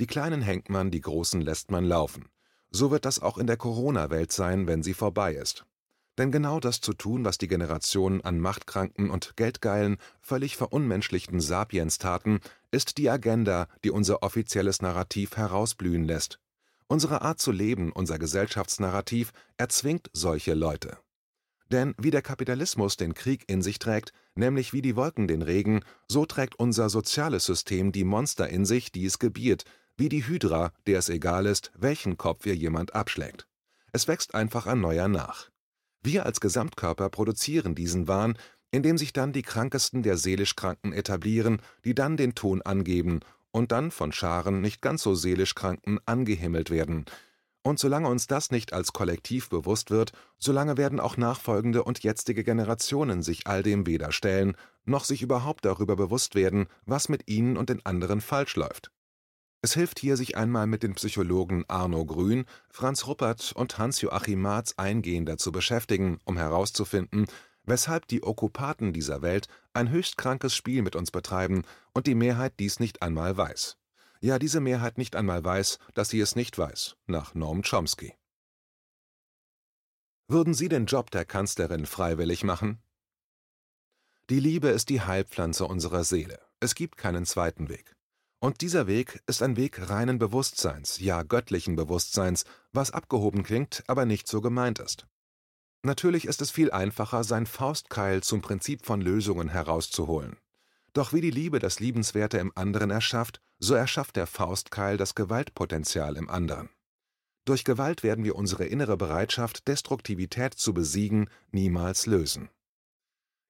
Die 0.00 0.08
Kleinen 0.08 0.42
hängt 0.42 0.68
man, 0.68 0.90
die 0.90 1.00
Großen 1.00 1.40
lässt 1.40 1.70
man 1.70 1.84
laufen. 1.84 2.28
So 2.72 2.90
wird 2.90 3.04
das 3.04 3.22
auch 3.22 3.38
in 3.38 3.46
der 3.46 3.56
Corona-Welt 3.56 4.32
sein, 4.32 4.66
wenn 4.66 4.82
sie 4.82 4.94
vorbei 4.94 5.34
ist. 5.34 5.64
Denn 6.16 6.30
genau 6.30 6.60
das 6.60 6.80
zu 6.80 6.92
tun, 6.92 7.24
was 7.24 7.38
die 7.38 7.48
Generationen 7.48 8.20
an 8.20 8.38
machtkranken 8.38 9.10
und 9.10 9.36
geldgeilen, 9.36 9.96
völlig 10.20 10.56
verunmenschlichten 10.56 11.40
Sapiens 11.40 11.98
taten, 11.98 12.40
ist 12.70 12.98
die 12.98 13.10
Agenda, 13.10 13.66
die 13.82 13.90
unser 13.90 14.22
offizielles 14.22 14.80
Narrativ 14.80 15.36
herausblühen 15.36 16.04
lässt. 16.04 16.38
Unsere 16.86 17.22
Art 17.22 17.40
zu 17.40 17.50
leben, 17.50 17.90
unser 17.90 18.18
Gesellschaftsnarrativ, 18.18 19.32
erzwingt 19.56 20.10
solche 20.12 20.54
Leute. 20.54 20.98
Denn 21.72 21.94
wie 21.98 22.10
der 22.10 22.22
Kapitalismus 22.22 22.96
den 22.96 23.14
Krieg 23.14 23.44
in 23.48 23.62
sich 23.62 23.78
trägt, 23.78 24.12
nämlich 24.34 24.72
wie 24.72 24.82
die 24.82 24.96
Wolken 24.96 25.26
den 25.26 25.42
Regen, 25.42 25.80
so 26.08 26.26
trägt 26.26 26.56
unser 26.56 26.90
soziales 26.90 27.46
System 27.46 27.90
die 27.90 28.04
Monster 28.04 28.48
in 28.48 28.64
sich, 28.64 28.92
die 28.92 29.06
es 29.06 29.18
gebiert, 29.18 29.64
wie 29.96 30.08
die 30.08 30.26
Hydra, 30.26 30.72
der 30.86 30.98
es 30.98 31.08
egal 31.08 31.46
ist, 31.46 31.72
welchen 31.74 32.16
Kopf 32.16 32.46
ihr 32.46 32.54
jemand 32.54 32.94
abschlägt. 32.94 33.48
Es 33.92 34.06
wächst 34.08 34.34
einfach 34.34 34.66
ein 34.66 34.80
neuer 34.80 35.08
nach. 35.08 35.50
Wir 36.04 36.26
als 36.26 36.40
Gesamtkörper 36.40 37.08
produzieren 37.08 37.74
diesen 37.74 38.08
Wahn, 38.08 38.36
indem 38.70 38.98
sich 38.98 39.14
dann 39.14 39.32
die 39.32 39.40
Krankesten 39.40 40.02
der 40.02 40.18
seelisch 40.18 40.54
Kranken 40.54 40.92
etablieren, 40.92 41.62
die 41.86 41.94
dann 41.94 42.18
den 42.18 42.34
Ton 42.34 42.60
angeben 42.60 43.20
und 43.52 43.72
dann 43.72 43.90
von 43.90 44.12
Scharen 44.12 44.60
nicht 44.60 44.82
ganz 44.82 45.02
so 45.02 45.14
seelisch 45.14 45.54
Kranken 45.54 45.98
angehimmelt 46.04 46.68
werden. 46.68 47.06
Und 47.62 47.78
solange 47.78 48.08
uns 48.08 48.26
das 48.26 48.50
nicht 48.50 48.74
als 48.74 48.92
Kollektiv 48.92 49.48
bewusst 49.48 49.90
wird, 49.90 50.12
solange 50.36 50.76
werden 50.76 51.00
auch 51.00 51.16
nachfolgende 51.16 51.82
und 51.82 52.02
jetzige 52.02 52.44
Generationen 52.44 53.22
sich 53.22 53.46
all 53.46 53.62
dem 53.62 53.86
weder 53.86 54.12
stellen, 54.12 54.58
noch 54.84 55.06
sich 55.06 55.22
überhaupt 55.22 55.64
darüber 55.64 55.96
bewusst 55.96 56.34
werden, 56.34 56.66
was 56.84 57.08
mit 57.08 57.30
ihnen 57.30 57.56
und 57.56 57.70
den 57.70 57.86
anderen 57.86 58.20
falsch 58.20 58.56
läuft. 58.56 58.90
Es 59.64 59.72
hilft 59.72 59.98
hier, 59.98 60.18
sich 60.18 60.36
einmal 60.36 60.66
mit 60.66 60.82
den 60.82 60.92
Psychologen 60.92 61.64
Arno 61.68 62.04
Grün, 62.04 62.44
Franz 62.68 63.06
Ruppert 63.06 63.54
und 63.56 63.78
Hans-Joachim 63.78 64.38
Marz 64.38 64.74
eingehender 64.76 65.38
zu 65.38 65.52
beschäftigen, 65.52 66.18
um 66.26 66.36
herauszufinden, 66.36 67.24
weshalb 67.62 68.06
die 68.08 68.22
Okkupaten 68.22 68.92
dieser 68.92 69.22
Welt 69.22 69.48
ein 69.72 69.88
höchst 69.88 70.18
krankes 70.18 70.54
Spiel 70.54 70.82
mit 70.82 70.96
uns 70.96 71.10
betreiben 71.10 71.62
und 71.94 72.06
die 72.06 72.14
Mehrheit 72.14 72.52
dies 72.58 72.78
nicht 72.78 73.00
einmal 73.00 73.38
weiß. 73.38 73.78
Ja, 74.20 74.38
diese 74.38 74.60
Mehrheit 74.60 74.98
nicht 74.98 75.16
einmal 75.16 75.42
weiß, 75.42 75.78
dass 75.94 76.10
sie 76.10 76.20
es 76.20 76.36
nicht 76.36 76.58
weiß, 76.58 76.96
nach 77.06 77.34
Noam 77.34 77.62
Chomsky. 77.62 78.12
Würden 80.28 80.52
Sie 80.52 80.68
den 80.68 80.84
Job 80.84 81.10
der 81.10 81.24
Kanzlerin 81.24 81.86
freiwillig 81.86 82.44
machen? 82.44 82.82
Die 84.28 84.40
Liebe 84.40 84.68
ist 84.68 84.90
die 84.90 85.00
Heilpflanze 85.00 85.64
unserer 85.64 86.04
Seele. 86.04 86.38
Es 86.60 86.74
gibt 86.74 86.98
keinen 86.98 87.24
zweiten 87.24 87.70
Weg. 87.70 87.96
Und 88.44 88.60
dieser 88.60 88.86
Weg 88.86 89.22
ist 89.26 89.42
ein 89.42 89.56
Weg 89.56 89.88
reinen 89.88 90.18
Bewusstseins, 90.18 91.00
ja 91.00 91.22
göttlichen 91.22 91.76
Bewusstseins, 91.76 92.44
was 92.74 92.90
abgehoben 92.90 93.42
klingt, 93.42 93.82
aber 93.86 94.04
nicht 94.04 94.28
so 94.28 94.42
gemeint 94.42 94.80
ist. 94.80 95.06
Natürlich 95.82 96.26
ist 96.26 96.42
es 96.42 96.50
viel 96.50 96.70
einfacher, 96.70 97.24
sein 97.24 97.46
Faustkeil 97.46 98.22
zum 98.22 98.42
Prinzip 98.42 98.84
von 98.84 99.00
Lösungen 99.00 99.48
herauszuholen. 99.48 100.36
Doch 100.92 101.14
wie 101.14 101.22
die 101.22 101.30
Liebe 101.30 101.58
das 101.58 101.80
Liebenswerte 101.80 102.36
im 102.36 102.52
anderen 102.54 102.90
erschafft, 102.90 103.40
so 103.60 103.72
erschafft 103.72 104.14
der 104.16 104.26
Faustkeil 104.26 104.98
das 104.98 105.14
Gewaltpotenzial 105.14 106.18
im 106.18 106.28
anderen. 106.28 106.68
Durch 107.46 107.64
Gewalt 107.64 108.02
werden 108.02 108.24
wir 108.24 108.36
unsere 108.36 108.66
innere 108.66 108.98
Bereitschaft, 108.98 109.68
Destruktivität 109.68 110.52
zu 110.52 110.74
besiegen, 110.74 111.30
niemals 111.50 112.04
lösen. 112.04 112.50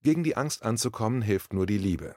Gegen 0.04 0.22
die 0.22 0.36
Angst 0.36 0.62
anzukommen, 0.62 1.20
hilft 1.20 1.52
nur 1.52 1.66
die 1.66 1.78
Liebe. 1.78 2.14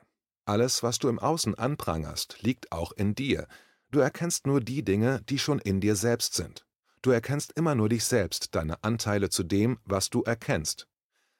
Alles, 0.47 0.81
was 0.81 0.97
du 0.97 1.09
im 1.09 1.19
Außen 1.19 1.55
anprangerst, 1.55 2.37
liegt 2.41 2.71
auch 2.71 2.93
in 2.93 3.15
dir. 3.15 3.47
Du 3.91 3.99
erkennst 3.99 4.47
nur 4.47 4.61
die 4.61 4.81
Dinge, 4.81 5.21
die 5.27 5.39
schon 5.39 5.59
in 5.59 5.81
dir 5.81 5.97
selbst 5.97 6.35
sind. 6.35 6.65
Du 7.01 7.11
erkennst 7.11 7.51
immer 7.57 7.75
nur 7.75 7.89
dich 7.89 8.05
selbst, 8.05 8.55
deine 8.55 8.81
Anteile 8.81 9.29
zu 9.29 9.43
dem, 9.43 9.77
was 9.83 10.09
du 10.09 10.23
erkennst. 10.23 10.87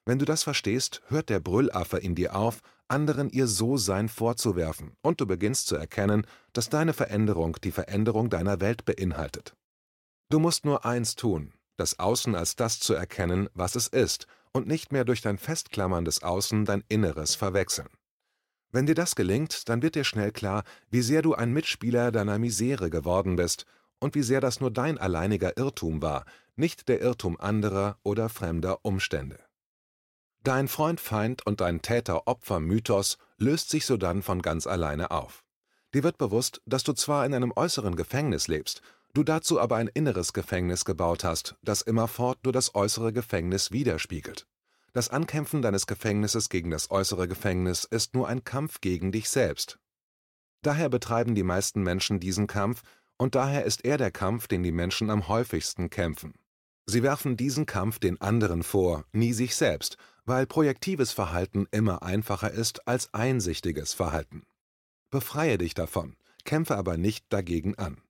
Wenn 0.06 0.20
du 0.20 0.26
das 0.26 0.44
verstehst, 0.44 1.02
hört 1.08 1.30
der 1.30 1.40
Brüllaffe 1.40 1.98
in 2.00 2.16
dir 2.16 2.36
auf, 2.36 2.60
anderen 2.90 3.30
ihr 3.30 3.48
So-Sein 3.48 4.10
vorzuwerfen, 4.10 4.98
und 5.02 5.22
du 5.22 5.26
beginnst 5.26 5.68
zu 5.68 5.78
erkennen, 5.78 6.28
dass 6.52 6.68
deine 6.68 6.92
Veränderung 6.92 7.56
die 7.64 7.72
Veränderung 7.72 8.30
deiner 8.30 8.60
Welt 8.60 8.84
beinhaltet. 8.84 9.56
Du 10.30 10.40
musst 10.40 10.66
nur 10.66 10.84
eins 10.84 11.16
tun, 11.16 11.54
das 11.78 11.98
Außen 11.98 12.36
als 12.36 12.58
das 12.58 12.82
zu 12.82 12.94
erkennen, 12.94 13.48
was 13.54 13.78
es 13.78 13.88
ist, 13.88 14.28
und 14.52 14.68
nicht 14.68 14.92
mehr 14.92 15.06
durch 15.06 15.22
dein 15.22 15.38
Festklammern 15.38 16.04
des 16.04 16.24
Außen 16.24 16.66
dein 16.66 16.84
Inneres 16.90 17.36
verwechseln. 17.36 17.88
Wenn 18.72 18.86
dir 18.86 18.96
das 18.96 19.16
gelingt, 19.16 19.70
dann 19.70 19.82
wird 19.82 19.96
dir 19.96 20.04
schnell 20.04 20.32
klar, 20.32 20.64
wie 20.90 21.02
sehr 21.02 21.22
du 21.22 21.34
ein 21.34 21.54
Mitspieler 21.54 22.12
deiner 22.12 22.38
Misere 22.38 22.90
geworden 22.90 23.36
bist 23.36 23.66
und 24.00 24.16
wie 24.16 24.24
sehr 24.24 24.42
das 24.42 24.60
nur 24.60 24.72
dein 24.72 24.98
alleiniger 24.98 25.58
Irrtum 25.58 26.02
war, 26.02 26.26
nicht 26.56 26.88
der 26.90 27.02
Irrtum 27.02 27.40
anderer 27.40 27.98
oder 28.04 28.30
fremder 28.30 28.84
Umstände. 28.84 29.40
Dein 30.44 30.68
Freund-Feind 30.68 31.46
und 31.46 31.62
dein 31.62 31.82
Täter-Opfer-Mythos 31.82 33.18
löst 33.38 33.70
sich 33.70 33.86
sodann 33.86 34.22
von 34.22 34.42
ganz 34.42 34.68
alleine 34.68 35.12
auf. 35.12 35.44
Dir 35.94 36.04
wird 36.04 36.18
bewusst, 36.18 36.62
dass 36.66 36.84
du 36.84 36.94
zwar 36.94 37.26
in 37.26 37.34
einem 37.34 37.54
äußeren 37.56 37.96
Gefängnis 37.96 38.48
lebst, 38.48 38.82
du 39.14 39.24
dazu 39.24 39.60
aber 39.60 39.78
ein 39.78 39.88
inneres 39.88 40.34
Gefängnis 40.34 40.86
gebaut 40.86 41.24
hast, 41.24 41.56
das 41.64 41.82
immerfort 41.82 42.44
nur 42.44 42.54
das 42.54 42.76
äußere 42.76 43.14
Gefängnis 43.14 43.72
widerspiegelt. 43.72 44.48
Das 44.98 45.10
Ankämpfen 45.10 45.62
deines 45.62 45.86
Gefängnisses 45.86 46.50
gegen 46.50 46.72
das 46.72 46.90
äußere 46.90 47.28
Gefängnis 47.28 47.84
ist 47.84 48.16
nur 48.16 48.28
ein 48.28 48.44
Kampf 48.44 48.82
gegen 48.82 49.12
dich 49.12 49.30
selbst. 49.30 49.78
Daher 50.64 50.90
betreiben 50.90 51.36
die 51.36 51.44
meisten 51.44 51.84
Menschen 51.84 52.20
diesen 52.20 52.48
Kampf, 52.48 52.82
und 53.16 53.36
daher 53.36 53.64
ist 53.64 53.86
er 53.86 54.00
der 54.00 54.10
Kampf, 54.10 54.48
den 54.48 54.64
die 54.64 54.72
Menschen 54.72 55.12
am 55.12 55.28
häufigsten 55.28 55.92
kämpfen. 55.92 56.34
Sie 56.88 57.04
werfen 57.04 57.38
diesen 57.38 57.68
Kampf 57.68 58.00
den 58.00 58.20
anderen 58.22 58.64
vor, 58.64 59.06
nie 59.12 59.34
sich 59.34 59.56
selbst, 59.56 59.98
weil 60.26 60.48
projektives 60.48 61.12
Verhalten 61.12 61.68
immer 61.70 62.02
einfacher 62.02 62.50
ist 62.50 62.88
als 62.88 63.14
einsichtiges 63.14 63.94
Verhalten. 63.94 64.48
Befreie 65.12 65.60
dich 65.60 65.76
davon, 65.76 66.16
kämpfe 66.44 66.76
aber 66.76 66.98
nicht 66.98 67.28
dagegen 67.30 67.76
an. 67.76 68.02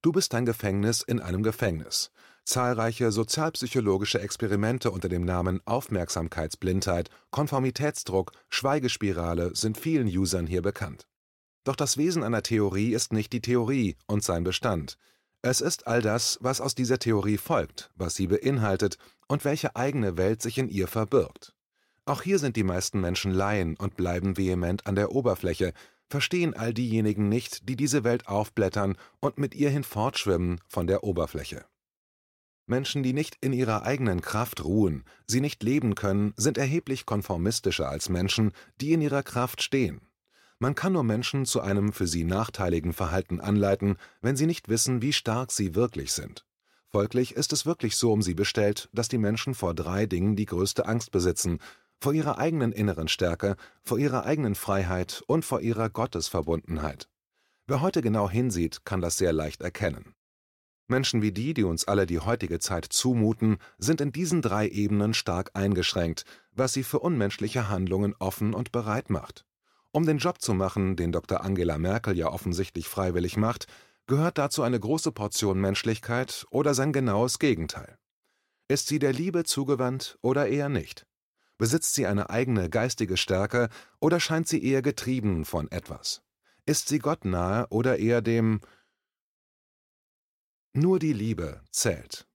Du 0.00 0.12
bist 0.12 0.32
dein 0.32 0.46
Gefängnis 0.46 1.02
in 1.02 1.18
einem 1.18 1.42
Gefängnis. 1.42 2.12
Zahlreiche 2.46 3.10
sozialpsychologische 3.10 4.20
Experimente 4.20 4.92
unter 4.92 5.08
dem 5.08 5.24
Namen 5.24 5.60
Aufmerksamkeitsblindheit, 5.64 7.10
Konformitätsdruck, 7.32 8.30
Schweigespirale 8.48 9.54
sind 9.56 9.76
vielen 9.76 10.06
Usern 10.06 10.46
hier 10.46 10.62
bekannt. 10.62 11.08
Doch 11.64 11.74
das 11.74 11.96
Wesen 11.96 12.22
einer 12.22 12.44
Theorie 12.44 12.94
ist 12.94 13.12
nicht 13.12 13.32
die 13.32 13.40
Theorie 13.40 13.96
und 14.06 14.22
sein 14.22 14.44
Bestand. 14.44 14.96
Es 15.42 15.60
ist 15.60 15.88
all 15.88 16.00
das, 16.00 16.38
was 16.40 16.60
aus 16.60 16.76
dieser 16.76 17.00
Theorie 17.00 17.36
folgt, 17.36 17.90
was 17.96 18.14
sie 18.14 18.28
beinhaltet 18.28 18.96
und 19.26 19.44
welche 19.44 19.74
eigene 19.74 20.16
Welt 20.16 20.40
sich 20.40 20.56
in 20.58 20.68
ihr 20.68 20.86
verbirgt. 20.86 21.52
Auch 22.04 22.22
hier 22.22 22.38
sind 22.38 22.54
die 22.54 22.62
meisten 22.62 23.00
Menschen 23.00 23.32
Laien 23.32 23.76
und 23.76 23.96
bleiben 23.96 24.36
vehement 24.36 24.86
an 24.86 24.94
der 24.94 25.10
Oberfläche, 25.10 25.72
verstehen 26.08 26.54
all 26.54 26.72
diejenigen 26.72 27.28
nicht, 27.28 27.68
die 27.68 27.74
diese 27.74 28.04
Welt 28.04 28.28
aufblättern 28.28 28.96
und 29.18 29.36
mit 29.36 29.56
ihr 29.56 29.70
hinfortschwimmen 29.70 30.60
von 30.68 30.86
der 30.86 31.02
Oberfläche. 31.02 31.64
Menschen, 32.66 33.02
die 33.02 33.12
nicht 33.12 33.38
in 33.40 33.52
ihrer 33.52 33.84
eigenen 33.84 34.20
Kraft 34.20 34.64
ruhen, 34.64 35.04
sie 35.26 35.40
nicht 35.40 35.62
leben 35.62 35.94
können, 35.94 36.34
sind 36.36 36.58
erheblich 36.58 37.06
konformistischer 37.06 37.88
als 37.88 38.08
Menschen, 38.08 38.52
die 38.80 38.92
in 38.92 39.00
ihrer 39.00 39.22
Kraft 39.22 39.62
stehen. 39.62 40.00
Man 40.58 40.74
kann 40.74 40.94
nur 40.94 41.04
Menschen 41.04 41.44
zu 41.44 41.60
einem 41.60 41.92
für 41.92 42.06
sie 42.06 42.24
nachteiligen 42.24 42.92
Verhalten 42.92 43.40
anleiten, 43.40 43.98
wenn 44.20 44.36
sie 44.36 44.46
nicht 44.46 44.68
wissen, 44.68 45.02
wie 45.02 45.12
stark 45.12 45.52
sie 45.52 45.74
wirklich 45.74 46.12
sind. 46.12 46.44
Folglich 46.88 47.36
ist 47.36 47.52
es 47.52 47.66
wirklich 47.66 47.96
so 47.96 48.12
um 48.12 48.22
sie 48.22 48.34
bestellt, 48.34 48.88
dass 48.92 49.08
die 49.08 49.18
Menschen 49.18 49.54
vor 49.54 49.74
drei 49.74 50.06
Dingen 50.06 50.34
die 50.34 50.46
größte 50.46 50.86
Angst 50.86 51.12
besitzen, 51.12 51.58
vor 52.00 52.14
ihrer 52.14 52.38
eigenen 52.38 52.72
inneren 52.72 53.08
Stärke, 53.08 53.56
vor 53.82 53.98
ihrer 53.98 54.24
eigenen 54.24 54.54
Freiheit 54.54 55.22
und 55.26 55.44
vor 55.44 55.60
ihrer 55.60 55.90
Gottesverbundenheit. 55.90 57.08
Wer 57.66 57.80
heute 57.80 58.02
genau 58.02 58.30
hinsieht, 58.30 58.84
kann 58.84 59.00
das 59.00 59.18
sehr 59.18 59.32
leicht 59.32 59.60
erkennen. 59.60 60.15
Menschen 60.88 61.22
wie 61.22 61.32
die, 61.32 61.54
die 61.54 61.64
uns 61.64 61.86
alle 61.86 62.06
die 62.06 62.20
heutige 62.20 62.58
Zeit 62.58 62.84
zumuten, 62.84 63.58
sind 63.78 64.00
in 64.00 64.12
diesen 64.12 64.42
drei 64.42 64.68
Ebenen 64.68 65.14
stark 65.14 65.50
eingeschränkt, 65.54 66.24
was 66.52 66.72
sie 66.72 66.84
für 66.84 67.00
unmenschliche 67.00 67.68
Handlungen 67.68 68.14
offen 68.18 68.54
und 68.54 68.72
bereit 68.72 69.10
macht. 69.10 69.44
Um 69.92 70.06
den 70.06 70.18
Job 70.18 70.40
zu 70.40 70.54
machen, 70.54 70.96
den 70.96 71.12
Dr. 71.12 71.42
Angela 71.42 71.78
Merkel 71.78 72.16
ja 72.16 72.28
offensichtlich 72.28 72.88
freiwillig 72.88 73.36
macht, 73.36 73.66
gehört 74.06 74.38
dazu 74.38 74.62
eine 74.62 74.78
große 74.78 75.10
Portion 75.10 75.60
Menschlichkeit 75.60 76.46
oder 76.50 76.74
sein 76.74 76.92
genaues 76.92 77.38
Gegenteil. 77.38 77.98
Ist 78.68 78.88
sie 78.88 78.98
der 78.98 79.12
Liebe 79.12 79.44
zugewandt 79.44 80.18
oder 80.22 80.48
eher 80.48 80.68
nicht? 80.68 81.06
Besitzt 81.58 81.94
sie 81.94 82.06
eine 82.06 82.30
eigene 82.30 82.68
geistige 82.68 83.16
Stärke 83.16 83.68
oder 84.00 84.20
scheint 84.20 84.46
sie 84.48 84.62
eher 84.62 84.82
getrieben 84.82 85.44
von 85.44 85.70
etwas? 85.70 86.22
Ist 86.66 86.88
sie 86.88 86.98
Gott 86.98 87.24
nahe 87.24 87.66
oder 87.70 87.98
eher 87.98 88.20
dem 88.20 88.60
Nur 90.78 90.98
die 90.98 91.14
Liebe 91.14 91.62
zählt. 91.70 92.26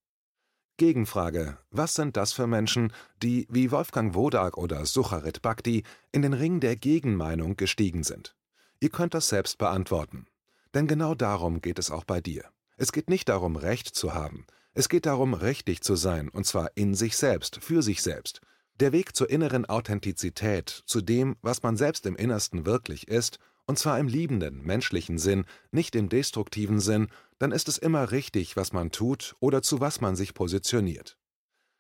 Gegenfrage: 0.78 1.60
Was 1.70 1.94
sind 1.94 2.18
das 2.18 2.34
für 2.34 2.48
Menschen, 2.48 2.92
die, 3.22 3.46
wie 3.52 3.70
Wolfgang 3.70 4.16
Wodak 4.16 4.58
oder 4.58 4.84
Sucharit 4.88 5.44
Bhakti, 5.44 5.84
in 6.12 6.24
den 6.24 6.34
Ring 6.34 6.60
der 6.60 6.76
Gegenmeinung 6.76 7.56
gestiegen 7.56 8.04
sind? 8.04 8.36
Ihr 8.80 8.90
könnt 8.90 9.14
das 9.14 9.30
selbst 9.30 9.60
beantworten. 9.60 10.26
Denn 10.74 10.88
genau 10.88 11.14
darum 11.14 11.62
geht 11.62 11.78
es 11.78 11.92
auch 11.92 12.04
bei 12.04 12.20
dir. 12.20 12.46
Es 12.78 12.92
geht 12.92 13.12
nicht 13.12 13.30
darum, 13.30 13.58
Recht 13.58 13.90
zu 13.94 14.16
haben. 14.16 14.48
Es 14.74 14.90
geht 14.90 15.06
darum, 15.06 15.36
richtig 15.36 15.82
zu 15.82 15.96
sein, 15.96 16.28
und 16.28 16.48
zwar 16.48 16.72
in 16.74 16.96
sich 16.96 17.18
selbst, 17.18 17.64
für 17.64 17.84
sich 17.84 18.02
selbst. 18.02 18.42
Der 18.80 18.92
Weg 18.92 19.16
zur 19.16 19.30
inneren 19.30 19.68
Authentizität, 19.68 20.82
zu 20.88 21.02
dem, 21.02 21.36
was 21.44 21.62
man 21.62 21.78
selbst 21.78 22.08
im 22.08 22.16
Innersten 22.16 22.66
wirklich 22.66 23.08
ist, 23.08 23.38
und 23.66 23.80
zwar 23.80 24.00
im 24.00 24.08
liebenden, 24.08 24.66
menschlichen 24.66 25.18
Sinn, 25.18 25.46
nicht 25.72 25.96
im 25.96 26.10
destruktiven 26.10 26.80
Sinn, 26.80 27.08
dann 27.40 27.52
ist 27.52 27.68
es 27.68 27.78
immer 27.78 28.12
richtig, 28.12 28.56
was 28.56 28.74
man 28.74 28.92
tut 28.92 29.36
oder 29.40 29.62
zu 29.62 29.80
was 29.80 30.02
man 30.02 30.16
sich 30.16 30.34
positioniert. 30.34 31.18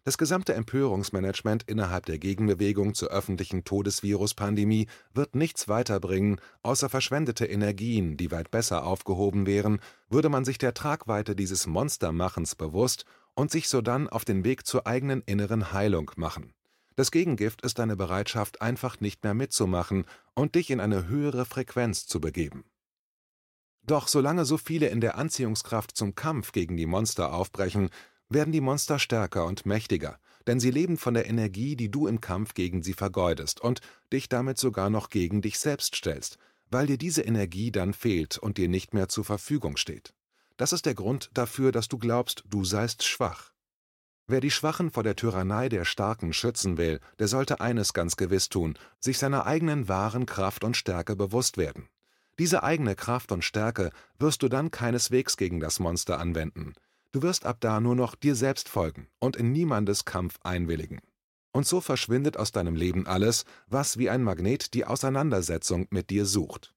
Das 0.03 0.17
gesamte 0.17 0.55
Empörungsmanagement 0.55 1.63
innerhalb 1.67 2.07
der 2.07 2.17
Gegenbewegung 2.17 2.95
zur 2.95 3.09
öffentlichen 3.09 3.63
Todesvirus-Pandemie 3.63 4.87
wird 5.13 5.35
nichts 5.35 5.67
weiterbringen, 5.67 6.41
außer 6.63 6.89
verschwendete 6.89 7.45
Energien, 7.45 8.17
die 8.17 8.31
weit 8.31 8.49
besser 8.49 8.83
aufgehoben 8.83 9.45
wären, 9.45 9.79
würde 10.09 10.29
man 10.29 10.43
sich 10.43 10.57
der 10.57 10.73
Tragweite 10.73 11.35
dieses 11.35 11.67
Monstermachens 11.67 12.55
bewusst 12.55 13.05
und 13.35 13.51
sich 13.51 13.69
sodann 13.69 14.09
auf 14.09 14.25
den 14.25 14.43
Weg 14.43 14.65
zur 14.65 14.87
eigenen 14.87 15.21
inneren 15.21 15.71
Heilung 15.71 16.09
machen. 16.15 16.51
Das 16.95 17.11
Gegengift 17.11 17.61
ist 17.61 17.79
deine 17.79 17.95
Bereitschaft, 17.95 18.61
einfach 18.61 18.99
nicht 18.99 19.23
mehr 19.23 19.33
mitzumachen 19.33 20.05
und 20.33 20.55
dich 20.55 20.69
in 20.69 20.79
eine 20.79 21.07
höhere 21.07 21.45
Frequenz 21.45 22.05
zu 22.05 22.19
begeben. 22.19 22.65
Doch 23.83 24.07
solange 24.07 24.45
so 24.45 24.57
viele 24.57 24.87
in 24.87 25.01
der 25.01 25.17
Anziehungskraft 25.17 25.95
zum 25.95 26.15
Kampf 26.15 26.51
gegen 26.51 26.77
die 26.77 26.85
Monster 26.85 27.33
aufbrechen, 27.33 27.89
werden 28.29 28.53
die 28.53 28.61
Monster 28.61 28.99
stärker 28.99 29.45
und 29.45 29.65
mächtiger, 29.65 30.19
denn 30.47 30.59
sie 30.59 30.71
leben 30.71 30.97
von 30.97 31.13
der 31.13 31.27
Energie, 31.27 31.75
die 31.75 31.89
du 31.89 32.07
im 32.07 32.21
Kampf 32.21 32.53
gegen 32.53 32.83
sie 32.83 32.93
vergeudest 32.93 33.59
und 33.61 33.81
dich 34.13 34.29
damit 34.29 34.57
sogar 34.57 34.89
noch 34.89 35.09
gegen 35.09 35.41
dich 35.41 35.59
selbst 35.59 35.95
stellst, 35.95 36.37
weil 36.69 36.87
dir 36.87 36.97
diese 36.97 37.23
Energie 37.23 37.71
dann 37.71 37.93
fehlt 37.93 38.37
und 38.37 38.57
dir 38.57 38.69
nicht 38.69 38.93
mehr 38.93 39.09
zur 39.09 39.25
Verfügung 39.25 39.77
steht. 39.77 40.13
Das 40.57 40.73
ist 40.73 40.85
der 40.85 40.93
Grund 40.93 41.31
dafür, 41.33 41.71
dass 41.71 41.87
du 41.87 41.97
glaubst, 41.97 42.43
du 42.47 42.63
seist 42.63 43.03
schwach. 43.03 43.51
Wer 44.31 44.39
die 44.39 44.49
Schwachen 44.49 44.91
vor 44.91 45.03
der 45.03 45.17
Tyrannei 45.17 45.67
der 45.67 45.83
Starken 45.83 46.31
schützen 46.31 46.77
will, 46.77 47.01
der 47.19 47.27
sollte 47.27 47.59
eines 47.59 47.91
ganz 47.91 48.15
gewiss 48.15 48.47
tun, 48.47 48.77
sich 48.97 49.17
seiner 49.17 49.45
eigenen 49.45 49.89
wahren 49.89 50.25
Kraft 50.25 50.63
und 50.63 50.77
Stärke 50.77 51.17
bewusst 51.17 51.57
werden. 51.57 51.89
Diese 52.39 52.63
eigene 52.63 52.95
Kraft 52.95 53.33
und 53.33 53.43
Stärke 53.43 53.91
wirst 54.19 54.41
du 54.41 54.47
dann 54.47 54.71
keineswegs 54.71 55.35
gegen 55.35 55.59
das 55.59 55.81
Monster 55.81 56.17
anwenden. 56.17 56.75
Du 57.11 57.21
wirst 57.23 57.45
ab 57.45 57.57
da 57.59 57.81
nur 57.81 57.97
noch 57.97 58.15
dir 58.15 58.35
selbst 58.35 58.69
folgen 58.69 59.09
und 59.19 59.35
in 59.35 59.51
niemandes 59.51 60.05
Kampf 60.05 60.39
einwilligen. 60.43 61.01
Und 61.51 61.67
so 61.67 61.81
verschwindet 61.81 62.37
aus 62.37 62.53
deinem 62.53 62.77
Leben 62.77 63.07
alles, 63.07 63.43
was 63.67 63.97
wie 63.97 64.09
ein 64.09 64.23
Magnet 64.23 64.73
die 64.73 64.85
Auseinandersetzung 64.85 65.87
mit 65.89 66.09
dir 66.09 66.25
sucht. 66.25 66.73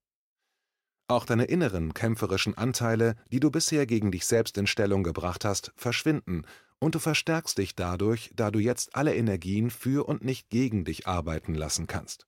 Auch 1.06 1.26
deine 1.26 1.44
inneren 1.44 1.92
kämpferischen 1.92 2.56
Anteile, 2.56 3.14
die 3.30 3.38
du 3.38 3.50
bisher 3.50 3.84
gegen 3.86 4.10
dich 4.10 4.24
selbst 4.24 4.56
in 4.56 4.66
Stellung 4.66 5.02
gebracht 5.02 5.44
hast, 5.44 5.72
verschwinden, 5.76 6.46
und 6.78 6.94
du 6.94 6.98
verstärkst 6.98 7.58
dich 7.58 7.74
dadurch, 7.74 8.30
da 8.34 8.50
du 8.50 8.58
jetzt 8.58 8.94
alle 8.94 9.14
Energien 9.14 9.70
für 9.70 10.06
und 10.08 10.24
nicht 10.24 10.50
gegen 10.50 10.84
dich 10.84 11.06
arbeiten 11.06 11.54
lassen 11.54 11.86
kannst. 11.86 12.26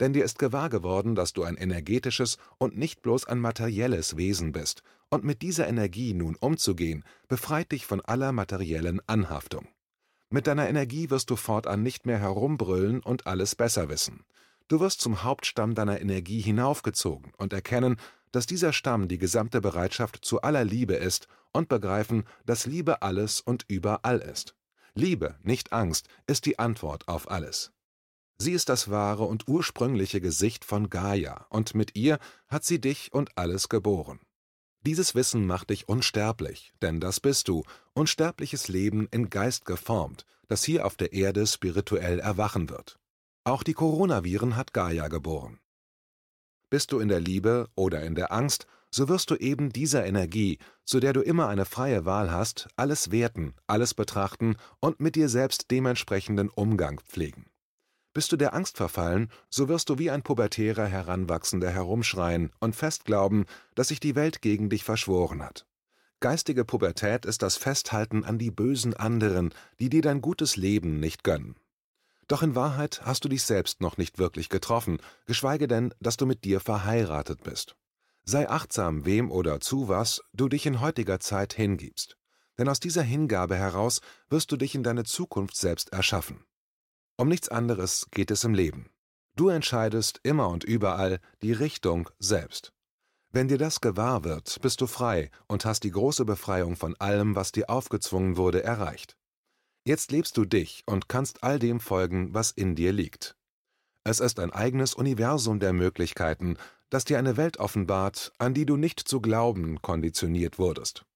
Denn 0.00 0.12
dir 0.14 0.24
ist 0.24 0.38
gewahr 0.38 0.70
geworden, 0.70 1.14
dass 1.14 1.32
du 1.32 1.42
ein 1.42 1.56
energetisches 1.56 2.38
und 2.58 2.76
nicht 2.76 3.02
bloß 3.02 3.26
ein 3.26 3.38
materielles 3.38 4.16
Wesen 4.16 4.52
bist, 4.52 4.82
und 5.10 5.24
mit 5.24 5.42
dieser 5.42 5.66
Energie 5.68 6.14
nun 6.14 6.36
umzugehen, 6.36 7.04
befreit 7.28 7.72
dich 7.72 7.84
von 7.84 8.00
aller 8.00 8.32
materiellen 8.32 9.00
Anhaftung. 9.06 9.68
Mit 10.30 10.46
deiner 10.46 10.68
Energie 10.68 11.10
wirst 11.10 11.28
du 11.30 11.36
fortan 11.36 11.82
nicht 11.82 12.06
mehr 12.06 12.18
herumbrüllen 12.18 13.00
und 13.00 13.26
alles 13.26 13.56
besser 13.56 13.88
wissen. 13.88 14.24
Du 14.68 14.78
wirst 14.78 15.00
zum 15.00 15.24
Hauptstamm 15.24 15.74
deiner 15.74 16.00
Energie 16.00 16.40
hinaufgezogen 16.40 17.32
und 17.36 17.52
erkennen, 17.52 17.96
dass 18.30 18.46
dieser 18.46 18.72
Stamm 18.72 19.08
die 19.08 19.18
gesamte 19.18 19.60
Bereitschaft 19.60 20.24
zu 20.24 20.42
aller 20.42 20.64
Liebe 20.64 20.94
ist 20.94 21.26
und 21.52 21.68
begreifen, 21.68 22.24
dass 22.44 22.66
Liebe 22.66 23.02
alles 23.02 23.40
und 23.40 23.64
überall 23.68 24.18
ist. 24.18 24.54
Liebe, 24.94 25.36
nicht 25.42 25.72
Angst, 25.72 26.08
ist 26.26 26.46
die 26.46 26.58
Antwort 26.58 27.08
auf 27.08 27.30
alles. 27.30 27.72
Sie 28.38 28.52
ist 28.52 28.68
das 28.68 28.90
wahre 28.90 29.24
und 29.24 29.48
ursprüngliche 29.48 30.20
Gesicht 30.20 30.64
von 30.64 30.88
Gaia, 30.88 31.46
und 31.50 31.74
mit 31.74 31.96
ihr 31.96 32.18
hat 32.48 32.64
sie 32.64 32.80
dich 32.80 33.12
und 33.12 33.36
alles 33.36 33.68
geboren. 33.68 34.20
Dieses 34.86 35.14
Wissen 35.14 35.46
macht 35.46 35.68
dich 35.68 35.88
unsterblich, 35.88 36.72
denn 36.80 37.00
das 37.00 37.20
bist 37.20 37.48
du, 37.48 37.64
unsterbliches 37.92 38.68
Leben 38.68 39.08
in 39.10 39.28
Geist 39.28 39.66
geformt, 39.66 40.24
das 40.48 40.64
hier 40.64 40.86
auf 40.86 40.96
der 40.96 41.12
Erde 41.12 41.46
spirituell 41.46 42.18
erwachen 42.18 42.70
wird. 42.70 42.98
Auch 43.44 43.62
die 43.62 43.74
Coronaviren 43.74 44.56
hat 44.56 44.72
Gaia 44.72 45.08
geboren. 45.08 45.60
Bist 46.70 46.92
du 46.92 46.98
in 46.98 47.08
der 47.08 47.20
Liebe 47.20 47.68
oder 47.74 48.02
in 48.02 48.14
der 48.14 48.32
Angst, 48.32 48.66
so 48.90 49.08
wirst 49.08 49.30
du 49.30 49.36
eben 49.36 49.70
dieser 49.70 50.04
Energie, 50.04 50.58
zu 50.84 51.00
der 51.00 51.12
du 51.12 51.20
immer 51.20 51.48
eine 51.48 51.64
freie 51.64 52.04
Wahl 52.04 52.32
hast, 52.32 52.68
alles 52.76 53.10
werten, 53.10 53.54
alles 53.66 53.94
betrachten 53.94 54.56
und 54.80 55.00
mit 55.00 55.14
dir 55.14 55.28
selbst 55.28 55.70
dementsprechenden 55.70 56.48
Umgang 56.48 57.00
pflegen. 57.00 57.46
Bist 58.12 58.32
du 58.32 58.36
der 58.36 58.54
Angst 58.54 58.76
verfallen, 58.76 59.30
so 59.50 59.68
wirst 59.68 59.88
du 59.88 59.98
wie 59.98 60.10
ein 60.10 60.22
pubertärer 60.22 60.86
Heranwachsender 60.86 61.70
herumschreien 61.70 62.50
und 62.58 62.74
fest 62.74 63.04
glauben, 63.04 63.46
dass 63.76 63.88
sich 63.88 64.00
die 64.00 64.16
Welt 64.16 64.42
gegen 64.42 64.68
dich 64.68 64.82
verschworen 64.82 65.42
hat. 65.44 65.64
Geistige 66.18 66.64
Pubertät 66.64 67.24
ist 67.24 67.42
das 67.42 67.56
Festhalten 67.56 68.24
an 68.24 68.36
die 68.36 68.50
bösen 68.50 68.94
anderen, 68.94 69.54
die 69.78 69.88
dir 69.88 70.02
dein 70.02 70.20
gutes 70.20 70.56
Leben 70.56 70.98
nicht 70.98 71.22
gönnen. 71.22 71.54
Doch 72.26 72.42
in 72.42 72.54
Wahrheit 72.54 73.02
hast 73.04 73.24
du 73.24 73.28
dich 73.28 73.44
selbst 73.44 73.80
noch 73.80 73.96
nicht 73.96 74.18
wirklich 74.18 74.48
getroffen, 74.48 74.98
geschweige 75.26 75.66
denn, 75.66 75.94
dass 76.00 76.16
du 76.16 76.26
mit 76.26 76.44
dir 76.44 76.60
verheiratet 76.60 77.42
bist. 77.42 77.76
Sei 78.30 78.48
achtsam, 78.48 79.06
wem 79.06 79.28
oder 79.32 79.58
zu 79.58 79.88
was 79.88 80.22
du 80.32 80.48
dich 80.48 80.64
in 80.64 80.80
heutiger 80.80 81.18
Zeit 81.18 81.52
hingibst. 81.52 82.16
Denn 82.58 82.68
aus 82.68 82.78
dieser 82.78 83.02
Hingabe 83.02 83.56
heraus 83.56 84.02
wirst 84.28 84.52
du 84.52 84.56
dich 84.56 84.76
in 84.76 84.84
deine 84.84 85.02
Zukunft 85.02 85.56
selbst 85.56 85.92
erschaffen. 85.92 86.44
Um 87.16 87.26
nichts 87.26 87.48
anderes 87.48 88.06
geht 88.12 88.30
es 88.30 88.44
im 88.44 88.54
Leben. 88.54 88.88
Du 89.34 89.48
entscheidest 89.48 90.20
immer 90.22 90.48
und 90.48 90.62
überall 90.62 91.18
die 91.42 91.52
Richtung 91.52 92.08
selbst. 92.20 92.72
Wenn 93.32 93.48
dir 93.48 93.58
das 93.58 93.80
gewahr 93.80 94.22
wird, 94.22 94.60
bist 94.62 94.80
du 94.80 94.86
frei 94.86 95.32
und 95.48 95.64
hast 95.64 95.82
die 95.82 95.90
große 95.90 96.24
Befreiung 96.24 96.76
von 96.76 96.94
allem, 97.00 97.34
was 97.34 97.50
dir 97.50 97.68
aufgezwungen 97.68 98.36
wurde, 98.36 98.62
erreicht. 98.62 99.16
Jetzt 99.84 100.12
lebst 100.12 100.36
du 100.36 100.44
dich 100.44 100.84
und 100.86 101.08
kannst 101.08 101.42
all 101.42 101.58
dem 101.58 101.80
folgen, 101.80 102.32
was 102.32 102.52
in 102.52 102.76
dir 102.76 102.92
liegt. 102.92 103.34
Es 104.04 104.20
ist 104.20 104.38
ein 104.38 104.52
eigenes 104.52 104.94
Universum 104.94 105.58
der 105.58 105.72
Möglichkeiten, 105.72 106.56
das 106.90 107.04
dir 107.04 107.18
eine 107.18 107.36
Welt 107.36 107.58
offenbart, 107.58 108.32
an 108.38 108.54
die 108.54 108.66
du 108.66 108.76
nicht 108.76 109.00
zu 109.00 109.20
glauben 109.20 109.80
konditioniert 109.80 110.58
wurdest. 110.58 111.06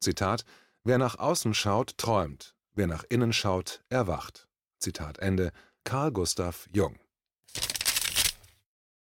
Zitat 0.00 0.44
Wer 0.84 0.98
nach 0.98 1.18
außen 1.18 1.54
schaut, 1.54 1.96
träumt, 1.96 2.54
wer 2.74 2.86
nach 2.86 3.04
innen 3.08 3.32
schaut, 3.32 3.82
erwacht. 3.88 4.48
Zitat 4.78 5.18
Ende, 5.18 5.50
Carl 5.84 6.12
Gustav 6.12 6.68
Jung 6.72 6.98